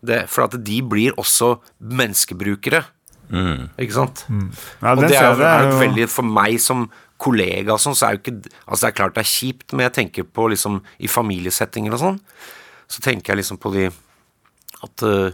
det, 0.00 0.22
for 0.30 0.46
at 0.46 0.54
de 0.64 0.78
blir 0.86 1.12
også 1.18 1.56
menneskebrukere. 1.82 2.84
Ikke 3.78 3.94
sant? 3.94 4.24
ja 4.30 4.92
Og 4.94 5.02
det 5.02 5.10
er, 5.16 5.26
jo- 5.34 5.44
er 5.44 5.66
jo 5.66 5.72
jo- 5.74 5.80
veldig 5.84 6.06
For 6.10 6.22
meg 6.26 6.56
som 6.60 6.88
kollega 7.20 7.74
og 7.74 7.78
sånn, 7.82 7.94
så 7.94 8.06
er 8.08 8.16
jo 8.16 8.22
ikke 8.22 8.50
Altså, 8.66 8.80
det 8.80 8.88
er 8.88 8.96
klart 9.02 9.14
det 9.14 9.22
er 9.26 9.30
kjipt, 9.34 9.72
men 9.72 9.84
jeg 9.86 9.92
tenker 9.98 10.24
på 10.24 10.48
liksom 10.50 10.80
I 10.98 11.06
familiesettinger 11.06 11.92
og 11.94 12.00
sånn, 12.00 12.20
så 12.88 13.00
tenker 13.04 13.34
jeg 13.34 13.42
liksom 13.44 13.58
på 13.62 13.70
de 13.74 13.90
At 14.86 15.02
øh, 15.06 15.32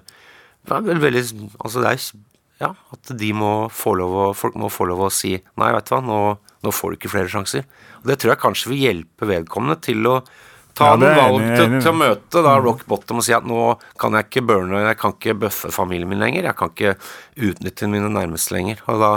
det 0.67 0.75
er 0.97 1.03
veldig 1.05 1.25
Altså, 1.63 1.83
det 1.85 1.93
er 1.93 2.25
ja, 2.57 2.71
at 2.93 3.11
de 3.21 3.33
må 3.37 3.69
få 3.69 3.93
lov 4.01 4.13
å, 4.17 4.27
folk 4.35 4.55
må 4.57 4.71
få 4.73 4.87
lov 4.89 5.03
å 5.07 5.13
si 5.13 5.35
nei, 5.61 5.67
vet 5.77 5.91
du 5.91 5.93
hva, 5.93 5.99
nå, 6.01 6.21
nå 6.65 6.71
får 6.73 6.95
du 6.95 6.97
ikke 6.97 7.11
flere 7.13 7.29
sjanser. 7.29 7.67
Og 8.01 8.07
det 8.09 8.17
tror 8.23 8.33
jeg 8.33 8.41
kanskje 8.41 8.71
vil 8.73 8.81
hjelpe 8.81 9.29
vedkommende 9.29 9.77
til 9.85 10.09
å 10.09 10.15
ta 10.77 10.95
Ja, 10.95 10.97
noen 11.01 11.17
valg 11.17 11.43
Mm. 11.45 11.57
til, 11.57 11.77
til 11.85 11.91
å 11.93 11.97
møte 12.01 12.43
da 12.45 12.55
rock 12.61 12.87
bottom 12.89 13.21
og 13.21 13.25
si 13.25 13.33
at 13.37 13.45
nå 13.45 13.77
kan 14.01 14.17
jeg 14.17 14.27
ikke 14.31 14.47
burne, 14.49 14.81
jeg 14.89 14.99
kan 15.01 15.13
ikke 15.13 15.37
bøffe 15.45 15.71
familien 15.73 16.09
min 16.09 16.19
lenger, 16.21 16.49
jeg 16.49 16.57
kan 16.57 16.73
ikke 16.73 16.97
utnytte 17.51 17.89
mine 17.93 18.09
nærmeste 18.13 18.57
lenger. 18.57 18.81
Da, 18.89 19.13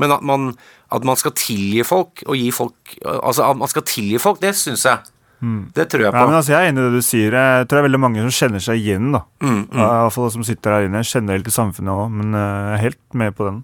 men 0.00 0.12
at 0.16 0.24
man, 0.24 0.50
at 0.92 1.04
man 1.04 1.16
skal 1.20 1.32
tilgi 1.36 1.84
folk, 1.84 2.24
og 2.26 2.36
gi 2.36 2.50
folk 2.54 2.96
Altså 3.04 3.44
at 3.44 3.56
man 3.60 3.68
skal 3.68 3.84
tilgi 3.88 4.18
folk, 4.20 4.40
det 4.40 4.54
syns 4.56 4.84
jeg. 4.88 5.04
Det 5.40 5.84
tror 5.88 6.00
jeg 6.02 6.10
Ja, 6.12 6.18
på. 6.18 6.26
men 6.26 6.34
altså, 6.40 6.50
Jeg 6.50 6.58
er 6.66 6.72
enig 6.72 6.80
i 6.82 6.86
det 6.88 6.98
du 6.98 7.04
sier. 7.06 7.30
Jeg 7.30 7.66
tror 7.68 7.76
det 7.78 7.82
er 7.84 7.86
veldig 7.88 8.00
mange 8.02 8.22
som 8.26 8.32
kjenner 8.34 8.60
seg 8.64 8.80
igjen. 8.82 9.12
da 9.14 9.20
Mm, 9.40 9.68
mm. 9.70 9.76
I 9.78 9.84
hvert 9.84 10.12
fall 10.16 10.30
som 10.34 10.42
sitter 10.42 10.70
her 10.74 10.86
inne. 10.88 11.02
Kjenner 11.06 11.36
helt 11.38 11.46
i 11.46 11.54
samfunnet 11.54 11.94
òg, 11.94 12.10
men 12.10 12.34
eh, 12.34 12.40
jeg 12.40 12.74
er 12.78 12.82
helt 12.88 13.14
med 13.14 13.36
på 13.38 13.46
den. 13.46 13.60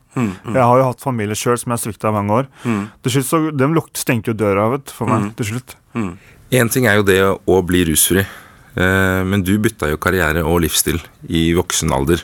Jeg 0.54 0.62
har 0.62 0.78
jo 0.78 0.84
hatt 0.92 1.00
familie 1.02 1.34
sjøl 1.34 1.58
som 1.58 1.72
jeg 1.72 1.78
har 1.78 1.82
svikta 1.82 2.08
i 2.12 2.16
mange 2.18 2.30
år. 2.30 2.46
Til 3.02 3.10
slutt 3.16 3.26
så, 3.26 3.40
De 3.56 3.66
lukt, 3.74 3.96
stengte 3.98 4.30
jo 4.30 4.34
døra 4.38 4.70
vet, 4.76 4.90
for 4.94 5.06
meg. 5.10 5.34
til 5.36 5.46
slutt 5.54 5.74
Én 6.54 6.70
ting 6.70 6.86
er 6.86 6.96
jo 7.00 7.02
det 7.02 7.18
å 7.48 7.58
bli 7.66 7.84
rusfri, 7.88 8.22
eh, 8.76 9.24
men 9.26 9.42
du 9.42 9.58
bytta 9.58 9.88
jo 9.90 9.96
karriere 9.98 10.44
og 10.46 10.60
livsstil 10.62 11.00
i 11.28 11.52
voksen 11.54 11.90
alder. 11.90 12.22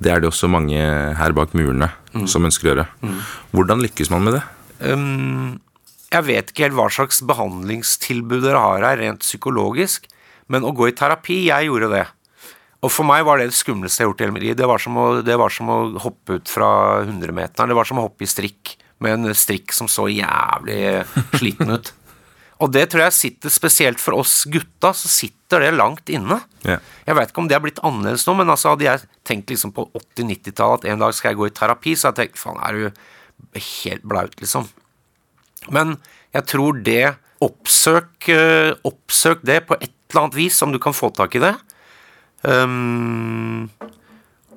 Det 0.00 0.10
er 0.10 0.20
det 0.20 0.28
også 0.32 0.48
mange 0.48 0.80
her 1.16 1.32
bak 1.36 1.52
murene 1.52 1.90
som 2.26 2.42
ønsker 2.44 2.70
å 2.70 2.72
gjøre. 2.74 2.86
Hvordan 3.52 3.82
lykkes 3.84 4.08
man 4.10 4.24
med 4.24 4.34
det? 4.38 4.42
Um, 4.90 5.60
jeg 6.14 6.26
vet 6.28 6.50
ikke 6.50 6.68
helt 6.68 6.78
hva 6.78 6.88
slags 6.92 7.22
behandlingstilbud 7.26 8.44
dere 8.44 8.60
har 8.62 8.84
her, 8.86 9.00
rent 9.02 9.24
psykologisk, 9.24 10.06
men 10.52 10.66
å 10.66 10.74
gå 10.76 10.90
i 10.90 10.96
terapi, 10.96 11.46
jeg 11.48 11.68
gjorde 11.70 11.90
det. 11.94 12.04
Og 12.84 12.92
for 12.92 13.08
meg 13.08 13.24
var 13.24 13.40
det 13.40 13.48
det 13.48 13.56
skumleste 13.56 14.02
jeg 14.02 14.06
har 14.06 14.12
gjort 14.12 14.20
i 14.20 14.26
hele 14.26 14.36
mitt 14.36 14.44
liv. 14.44 14.56
Det 14.60 14.68
var 14.68 14.82
som 14.82 14.96
å, 15.00 15.06
det 15.24 15.36
var 15.40 15.52
som 15.52 15.70
å 15.72 15.78
hoppe 16.04 16.38
ut 16.38 16.50
fra 16.52 16.70
100-meteren. 17.06 17.70
Det 17.70 17.78
var 17.78 17.88
som 17.88 18.00
å 18.00 18.06
hoppe 18.10 18.26
i 18.26 18.28
strikk, 18.28 18.74
med 19.02 19.16
en 19.16 19.36
strikk 19.36 19.72
som 19.74 19.88
så 19.90 20.06
jævlig 20.12 20.80
sliten 21.38 21.78
ut. 21.78 21.92
Og 22.62 22.70
det 22.72 22.84
tror 22.92 23.06
jeg 23.06 23.16
sitter 23.16 23.52
spesielt 23.52 24.00
for 24.00 24.20
oss 24.20 24.44
gutta, 24.48 24.92
så 24.94 25.10
sitter 25.10 25.64
det 25.64 25.72
langt 25.74 26.12
inne. 26.12 26.38
Yeah. 26.62 26.84
Jeg 27.08 27.18
vet 27.18 27.32
ikke 27.32 27.42
om 27.42 27.48
det 27.50 27.56
har 27.56 27.64
blitt 27.64 27.82
annerledes 27.84 28.24
nå, 28.28 28.36
men 28.38 28.52
altså 28.52 28.72
hadde 28.72 28.86
jeg 28.86 29.02
tenkt 29.26 29.50
liksom 29.50 29.74
på 29.74 29.88
80-90-tallet 29.90 30.84
at 30.84 30.88
en 30.92 31.02
dag 31.02 31.16
skal 31.16 31.32
jeg 31.32 31.40
gå 31.40 31.48
i 31.50 31.56
terapi, 31.56 31.96
så 31.98 32.08
hadde 32.08 32.24
jeg 32.24 32.32
tenkt 32.32 32.40
faen, 32.44 32.62
er 32.62 32.78
du 32.78 33.58
helt 33.58 34.06
blaut, 34.06 34.38
liksom. 34.40 34.70
Men 35.72 35.98
jeg 36.34 36.50
tror 36.50 36.80
det 36.84 37.14
Oppsøk, 37.44 38.28
eh, 38.32 38.72
oppsøk 38.86 39.42
det 39.44 39.66
på 39.68 39.76
et 39.76 39.90
eller 40.10 40.22
annet 40.22 40.38
vis, 40.38 40.62
om 40.62 40.72
du 40.72 40.78
kan 40.80 40.94
få 40.96 41.10
tak 41.12 41.34
i 41.36 41.42
det. 41.42 41.52
Um, 42.44 43.68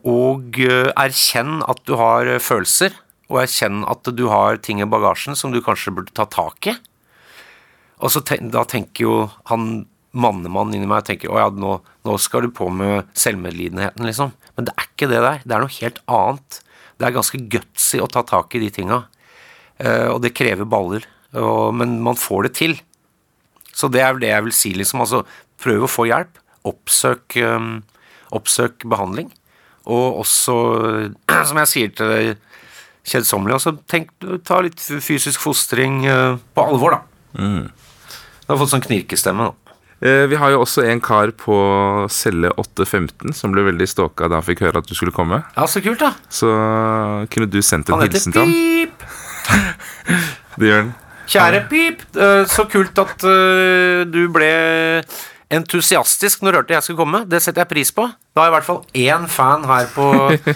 og 0.07 0.59
eh, 0.61 0.91
erkjenn 0.93 1.63
at 1.67 1.81
du 1.87 1.95
har 1.99 2.29
eh, 2.29 2.39
følelser, 2.43 2.95
og 3.27 3.41
erkjenn 3.41 3.81
at 3.89 4.07
du 4.15 4.27
har 4.31 4.61
ting 4.63 4.79
i 4.79 4.87
bagasjen 4.87 5.35
som 5.35 5.51
du 5.51 5.59
kanskje 5.63 5.95
burde 5.97 6.15
ta 6.15 6.27
tak 6.31 6.69
i. 6.71 6.75
Og 7.97 8.13
så 8.13 8.21
ten, 8.21 8.53
da 8.53 8.63
tenker 8.69 9.07
jo 9.07 9.15
han 9.49 9.87
mannemannen 10.17 10.77
inni 10.77 10.87
meg 10.89 11.07
tenker, 11.09 11.33
å 11.33 11.41
ja, 11.41 11.49
nå, 11.51 11.79
nå 12.07 12.15
skal 12.21 12.45
du 12.45 12.53
på 12.55 12.69
med 12.71 13.09
selvmedlidenheten, 13.17 14.05
liksom. 14.07 14.31
Men 14.55 14.69
det 14.69 14.77
er 14.77 14.87
ikke 14.87 15.09
det 15.11 15.19
der. 15.25 15.43
Det 15.43 15.57
er 15.57 15.65
noe 15.65 15.77
helt 15.81 15.99
annet. 16.05 16.61
Det 16.97 17.07
er 17.07 17.17
ganske 17.17 17.41
gutsy 17.51 17.99
å 18.01 18.09
ta 18.09 18.23
tak 18.25 18.55
i 18.55 18.61
de 18.63 18.71
tinga. 18.73 19.03
Eh, 19.79 20.07
og 20.11 20.21
det 20.23 20.33
krever 20.37 20.65
baller. 20.69 21.05
Og, 21.37 21.73
men 21.77 21.97
man 22.03 22.17
får 22.17 22.47
det 22.47 22.53
til. 22.57 22.77
Så 23.77 23.89
det 23.93 24.01
er 24.01 24.15
vel 24.15 24.23
det 24.23 24.31
jeg 24.31 24.45
vil 24.47 24.55
si, 24.57 24.71
liksom. 24.73 25.03
Altså, 25.03 25.23
prøv 25.61 25.85
å 25.85 25.91
få 25.91 26.07
hjelp. 26.09 26.39
Oppsøk, 26.67 27.37
eh, 27.37 27.69
oppsøk 28.35 28.87
behandling. 28.89 29.29
Og 29.87 30.21
også, 30.23 30.57
som 31.49 31.61
jeg 31.63 31.71
sier 31.73 31.93
til 31.97 32.33
kjedsommelig, 33.07 33.55
også 33.55 33.75
tenk, 33.87 34.09
ta 34.43 34.57
litt 34.65 34.81
fysisk 34.83 35.39
fostring 35.45 36.01
eh, 36.09 36.35
på 36.57 36.65
alvor, 36.73 36.97
da. 36.97 37.03
Du 37.37 38.51
har 38.53 38.59
fått 38.59 38.71
sånn 38.73 38.83
knirkestemme 38.83 39.45
nå. 39.47 39.53
Eh, 40.03 40.25
Vi 40.31 40.37
har 40.39 40.51
jo 40.53 40.59
også 40.65 40.83
en 40.87 40.99
kar 41.03 41.31
på 41.39 41.55
celle 42.13 42.51
815 42.59 43.31
som 43.37 43.53
ble 43.53 43.63
veldig 43.69 43.87
stalka 43.89 44.27
da 44.29 44.41
han 44.41 44.45
fikk 44.45 44.65
høre 44.65 44.81
at 44.83 44.89
du 44.89 44.93
skulle 44.97 45.13
komme. 45.15 45.39
Ja, 45.55 45.65
så 45.69 45.81
kult, 45.85 46.01
da. 46.03 46.11
Så 46.29 46.51
kunne 47.31 47.47
du 47.51 47.61
sendt 47.63 47.89
en 47.93 48.03
hilsen 48.03 48.35
til 48.35 48.43
ham. 48.43 48.51
Han 48.51 48.57
heter 48.57 48.91
Pip. 48.91 49.07
Det 50.57 50.71
gjør 50.71 50.85
den. 50.85 50.93
Kjære 51.27 51.63
Pip, 51.69 52.05
eh, 52.15 52.43
så 52.47 52.63
kult 52.71 52.99
at 53.03 53.25
eh, 53.27 54.05
du 54.07 54.23
ble 54.31 54.51
entusiastisk 55.53 56.41
når 56.43 56.51
du 56.51 56.57
hørte 56.59 56.75
jeg 56.75 56.85
skulle 56.85 56.99
komme. 56.99 57.21
Det 57.29 57.39
setter 57.43 57.63
jeg 57.63 57.71
pris 57.71 57.91
på. 57.95 58.07
Da 58.35 58.43
har 58.43 58.47
jeg 58.47 58.51
i 58.51 58.55
hvert 58.55 58.67
fall 58.67 58.81
én 59.03 59.27
fan 59.31 59.63
her 59.67 59.87
på, 59.93 60.07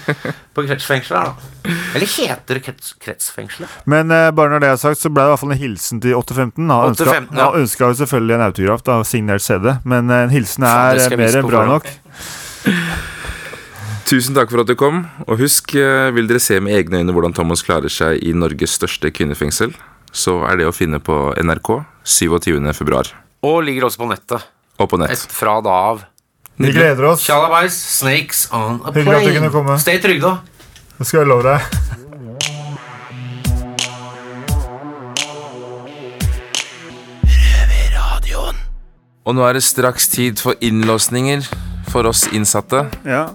på 0.56 0.66
kretsfengselet. 0.68 1.32
da. 1.32 1.76
Eller 1.96 2.12
heter 2.12 2.60
det 2.60 2.64
krets, 2.66 2.96
kretsfengselet? 3.04 3.78
Men 3.86 4.12
eh, 4.12 4.30
bare 4.36 4.56
når 4.56 4.64
det 4.64 4.72
er 4.72 4.82
sagt, 4.84 5.00
så 5.02 5.12
ble 5.12 5.24
det 5.24 5.32
i 5.32 5.36
hvert 5.36 5.44
fall 5.44 5.56
en 5.56 5.64
hilsen 5.64 6.04
til 6.04 6.18
815. 6.20 6.70
Han 6.70 6.92
ønska, 6.92 7.08
815, 7.08 7.40
ja. 7.40 7.48
ønska 7.62 7.92
jo 7.92 8.00
selvfølgelig 8.02 8.38
en 8.38 8.46
autograf, 8.50 8.84
da, 8.88 9.00
signert 9.08 9.48
CD, 9.48 9.72
men 9.84 10.12
eh, 10.12 10.28
en 10.28 10.36
hilsen 10.36 10.68
er 10.68 11.18
mer 11.20 11.40
enn 11.40 11.50
bra 11.52 11.66
nok. 11.76 11.90
Tusen 14.12 14.36
takk 14.36 14.50
for 14.52 14.60
at 14.60 14.68
du 14.68 14.76
kom. 14.76 15.06
Og 15.24 15.40
husk, 15.40 15.72
eh, 15.80 16.12
vil 16.12 16.28
dere 16.28 16.42
se 16.44 16.58
med 16.60 16.76
egne 16.76 17.00
øyne 17.00 17.14
hvordan 17.16 17.32
Thomas 17.34 17.62
klarer 17.64 17.88
seg 17.88 18.20
i 18.20 18.34
Norges 18.36 18.74
største 18.76 19.08
kvinnefengsel, 19.08 19.72
så 20.12 20.34
er 20.50 20.58
det 20.60 20.68
å 20.68 20.74
finne 20.76 21.00
på 21.00 21.16
NRK 21.40 21.86
27. 22.04 22.74
februar. 22.76 23.08
Og 23.42 23.64
ligger 23.64 23.88
også 23.88 24.04
på 24.04 24.10
nettet. 24.12 24.44
Og 24.84 24.90
på 24.92 25.00
nett. 25.00 25.16
Et 25.16 25.32
fra 25.32 25.62
da 25.64 25.78
av. 25.94 26.04
Vi 26.60 26.74
gleder 26.76 27.08
oss. 27.14 27.24
Tjalabais, 27.24 27.72
snakes 27.72 28.50
on 28.52 28.82
a 28.84 28.92
Hyggelig 28.92 29.16
at 29.16 29.24
du 29.24 29.32
kunne 29.32 29.50
plane. 29.50 29.52
komme. 29.56 29.80
Stay 29.80 29.98
trygg, 30.04 30.20
da. 30.20 30.42
Det 31.00 31.08
skal 31.08 31.24
jeg 31.24 31.32
love 31.32 31.44
deg. 31.48 31.62
Og 39.22 39.36
nå 39.38 39.44
er 39.48 39.54
det 39.54 39.62
straks 39.64 40.10
tid 40.10 40.40
for 40.42 40.58
innlåsninger 40.60 41.46
for 41.92 42.08
oss 42.10 42.26
innsatte. 42.34 42.88
Ja. 43.06 43.30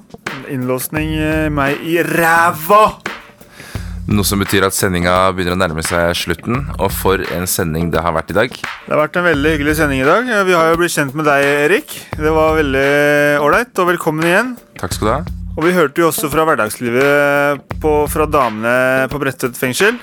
Innlåsning 0.53 1.13
eh, 1.19 1.47
meg 1.53 1.83
i 1.87 1.99
ræva! 2.07 2.83
Noe 4.07 4.23
som 4.23 4.39
betyr 4.39 4.69
at 4.69 4.75
sendinga 4.77 5.13
begynner 5.35 5.57
å 5.57 5.59
nærme 5.59 5.83
seg 5.83 6.13
slutten. 6.15 6.61
Og 6.79 6.93
for 6.95 7.23
en 7.35 7.49
sending 7.51 7.89
det 7.91 8.03
har 8.05 8.15
vært 8.15 8.31
i 8.31 8.37
dag. 8.37 8.53
Det 8.55 8.93
har 8.93 9.01
vært 9.03 9.19
en 9.19 9.27
veldig 9.27 9.55
hyggelig 9.57 9.75
sending 9.81 10.05
i 10.05 10.07
dag. 10.07 10.29
Vi 10.47 10.55
har 10.55 10.71
jo 10.71 10.79
blitt 10.79 10.95
kjent 10.95 11.17
med 11.19 11.27
deg, 11.27 11.47
Erik. 11.67 11.97
Det 12.15 12.35
var 12.37 12.55
veldig 12.61 12.91
ålreit, 13.43 13.73
og 13.83 13.91
velkommen 13.91 14.29
igjen. 14.29 14.55
Takk 14.79 14.95
skal 14.95 15.09
du 15.09 15.13
ha. 15.17 15.23
Og 15.57 15.65
vi 15.65 15.75
hørte 15.75 16.05
jo 16.05 16.11
også 16.13 16.31
fra 16.31 16.45
hverdagslivet 16.47 17.67
på, 17.83 17.97
fra 18.13 18.29
damene 18.31 19.09
på 19.11 19.19
Bredtvet 19.23 19.59
fengsel. 19.59 19.99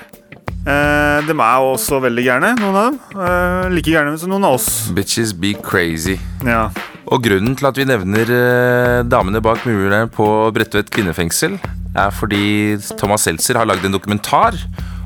Eh, 0.64 1.18
dem 1.28 1.40
er 1.44 1.64
også 1.64 2.00
veldig 2.04 2.24
gærne, 2.24 2.54
noen 2.60 2.76
av 2.76 2.90
dem. 2.90 2.98
Eh, 3.20 3.70
like 3.76 3.92
gærne 3.92 4.16
som 4.20 4.32
noen 4.32 4.44
av 4.48 4.58
oss. 4.58 4.68
Bitches 4.96 5.32
be 5.36 5.54
crazy. 5.64 6.18
Ja. 6.44 6.68
Og 7.12 7.22
grunnen 7.24 7.56
til 7.58 7.68
at 7.68 7.78
vi 7.78 7.86
nevner 7.88 8.30
eh, 8.32 9.04
damene 9.04 9.42
bak 9.44 9.64
murene 9.68 10.06
på 10.12 10.26
Bredtvet 10.56 10.90
kvinnefengsel, 10.94 11.58
er 11.94 12.12
fordi 12.14 12.76
Thomas 12.98 13.26
Seltzer 13.26 13.60
har 13.60 13.68
lagd 13.68 13.84
en 13.86 13.94
dokumentar 13.94 14.56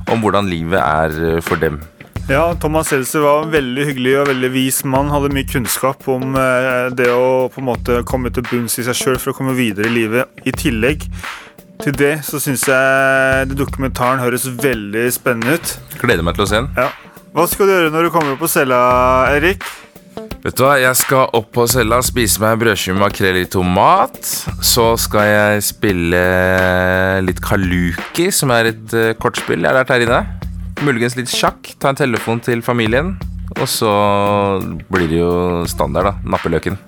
om 0.08 0.22
hvordan 0.22 0.48
livet 0.48 0.78
er 0.78 1.16
eh, 1.34 1.40
for 1.44 1.60
dem. 1.60 1.80
Ja, 2.28 2.52
Thomas 2.60 2.90
Seltzer 2.92 3.24
var 3.24 3.42
en 3.42 3.52
veldig 3.52 3.86
hyggelig 3.88 4.14
og 4.20 4.26
veldig 4.28 4.50
vis 4.52 4.82
mann. 4.84 5.08
Hadde 5.08 5.32
mye 5.32 5.48
kunnskap 5.48 6.06
om 6.12 6.36
eh, 6.36 6.88
det 6.92 7.08
å 7.08 7.48
på 7.52 7.62
en 7.62 7.68
måte 7.70 8.02
komme 8.08 8.32
til 8.34 8.46
bunns 8.50 8.78
i 8.78 8.84
seg 8.86 8.98
sjøl 8.98 9.18
for 9.18 9.32
å 9.32 9.38
komme 9.38 9.56
videre 9.56 9.88
i 9.88 9.96
livet. 9.96 10.42
I 10.44 10.52
tillegg 10.52 11.08
til 11.82 11.94
det 11.96 12.18
så 12.26 12.40
syns 12.42 12.66
jeg 12.68 13.56
dokumentaren 13.56 14.22
høres 14.22 14.46
veldig 14.60 15.06
spennende 15.14 15.58
ut. 15.58 15.74
Gleder 16.02 16.26
meg 16.26 16.38
til 16.38 16.46
å 16.46 16.50
se 16.50 16.60
den. 16.60 16.70
Ja. 16.76 16.90
Hva 17.32 17.44
skal 17.48 17.68
du 17.68 17.74
gjøre 17.74 17.92
når 17.94 18.08
du 18.08 18.12
kommer 18.12 18.34
opp 18.34 18.44
på 18.44 18.50
cella, 18.50 18.78
Erik? 19.32 19.64
Vet 20.42 20.56
du 20.56 20.62
hva, 20.64 20.76
Jeg 20.80 20.96
skal 20.98 21.30
opp 21.36 21.48
på 21.54 21.64
cella, 21.70 21.98
spise 22.06 22.40
meg 22.42 22.58
brødskive 22.60 22.96
med 22.96 23.04
makrell 23.06 23.38
i 23.40 23.46
tomat. 23.50 24.18
Så 24.64 24.90
skal 25.00 25.26
jeg 25.28 25.64
spille 25.66 26.22
litt 27.26 27.42
kaluki, 27.44 28.28
som 28.34 28.52
er 28.54 28.72
et 28.72 28.94
eh, 28.96 29.14
kortspill 29.18 29.60
jeg 29.62 29.70
har 29.70 29.80
lært 29.80 29.92
her 29.94 30.06
inne. 30.06 30.20
Muligens 30.86 31.18
litt 31.18 31.30
sjakk. 31.32 31.72
Ta 31.82 31.92
en 31.92 31.98
telefon 31.98 32.42
til 32.44 32.62
familien. 32.62 33.16
Og 33.58 33.66
så 33.70 33.90
blir 34.92 35.08
det 35.10 35.18
jo 35.20 35.32
standard, 35.70 36.12
da. 36.12 36.34
Nappeløken. 36.36 36.78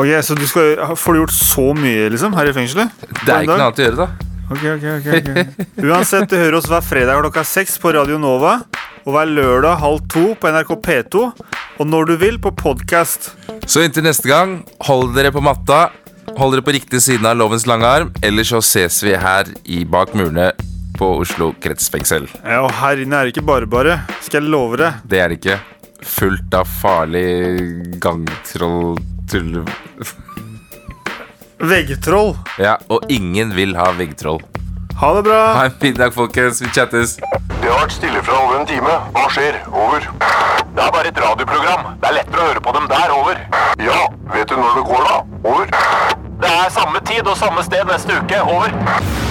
Ok, 0.00 0.10
Så 0.24 0.34
du 0.36 0.46
skal, 0.48 0.76
får 0.96 1.12
du 1.12 1.20
gjort 1.22 1.36
så 1.36 1.70
mye 1.76 2.08
liksom 2.12 2.34
her 2.36 2.48
i 2.48 2.56
fengselet? 2.56 2.92
Det 3.24 3.32
er 3.32 3.44
ikke 3.44 3.56
noe 3.56 3.66
annet 3.66 3.80
å 3.80 3.86
gjøre, 3.86 4.04
da. 4.06 4.28
Ok, 4.50 4.62
ok, 4.66 4.84
ok, 4.98 5.08
ok. 5.14 5.58
Uansett, 5.88 6.30
du 6.32 6.36
hører 6.40 6.56
oss 6.58 6.68
hver 6.70 6.82
fredag 6.82 7.20
klokka 7.22 7.44
seks 7.46 7.76
på 7.80 7.92
Radio 7.94 8.18
Nova. 8.20 8.58
Og 9.06 9.14
hver 9.14 9.28
lørdag 9.30 9.80
halv 9.80 10.02
to 10.12 10.32
på 10.40 10.50
NRK 10.52 10.72
P2. 10.84 11.26
Og 11.80 11.86
når 11.88 12.10
du 12.10 12.16
vil 12.20 12.36
på 12.36 12.50
podkast. 12.52 13.30
Så 13.64 13.80
inntil 13.80 14.04
neste 14.04 14.28
gang, 14.28 14.58
hold 14.84 15.14
dere 15.16 15.30
på 15.32 15.40
matta. 15.40 15.86
Hold 16.36 16.52
dere 16.52 16.64
på 16.66 16.74
riktig 16.76 17.00
siden 17.00 17.24
av 17.24 17.38
lovens 17.40 17.64
lange 17.64 17.88
arm, 17.88 18.10
ellers 18.20 18.50
så 18.52 18.60
ses 18.60 18.98
vi 19.00 19.14
her 19.16 19.48
i 19.64 19.80
bak 19.88 20.12
murene 20.12 20.50
på 20.98 21.08
Oslo 21.22 21.54
kretsfengsel. 21.64 22.28
Ja, 22.44 22.60
og 22.66 22.74
her 22.82 23.00
inne 23.00 23.16
er 23.16 23.24
det 23.24 23.32
ikke 23.32 23.46
bare 23.48 23.70
bare. 23.70 23.96
Skal 24.20 24.42
jeg 24.42 24.52
love 24.52 24.76
det. 24.82 24.92
Det 25.08 25.22
er 25.24 25.32
det 25.32 25.40
ikke. 25.40 25.56
Fullt 26.04 26.60
av 26.60 26.68
farlig 26.82 27.24
gangtroll-tull... 28.04 29.62
Veggtroll. 31.60 32.34
Ja, 32.60 32.76
og 32.92 33.08
ingen 33.12 33.56
vil 33.56 33.72
ha 33.80 33.88
veggtroll. 33.96 34.44
Ha 35.00 35.14
det 35.14 35.22
bra. 35.22 35.52
Ha 35.52 35.64
en 35.64 35.70
fin 35.80 35.94
dag, 35.94 36.14
folkens. 36.14 36.62
Vi 36.62 36.66
chattes. 36.68 37.16
Det 37.62 37.68
har 37.70 37.78
vært 37.80 37.94
stille 37.94 38.20
fra 38.22 38.36
over 38.42 38.58
en 38.60 38.66
time. 38.68 38.96
Hva 39.14 39.22
skjer? 39.32 39.56
Over. 39.72 40.04
Det 40.76 40.82
er 40.84 40.92
bare 40.92 41.08
et 41.08 41.20
radioprogram. 41.24 41.86
Det 42.02 42.10
er 42.10 42.16
lettere 42.18 42.42
å 42.42 42.48
høre 42.50 42.62
på 42.66 42.74
dem 42.76 42.88
der. 42.92 43.14
Over. 43.16 43.40
Ja, 43.80 44.02
vet 44.34 44.52
du 44.52 44.60
når 44.60 44.76
det 44.76 44.84
går, 44.90 45.08
da? 45.08 45.16
Over. 45.54 45.72
Det 46.44 46.52
er 46.52 46.70
samme 46.76 47.00
tid 47.08 47.32
og 47.32 47.40
samme 47.40 47.64
sted 47.64 47.88
neste 47.88 48.20
uke. 48.20 48.44
Over. 48.44 49.29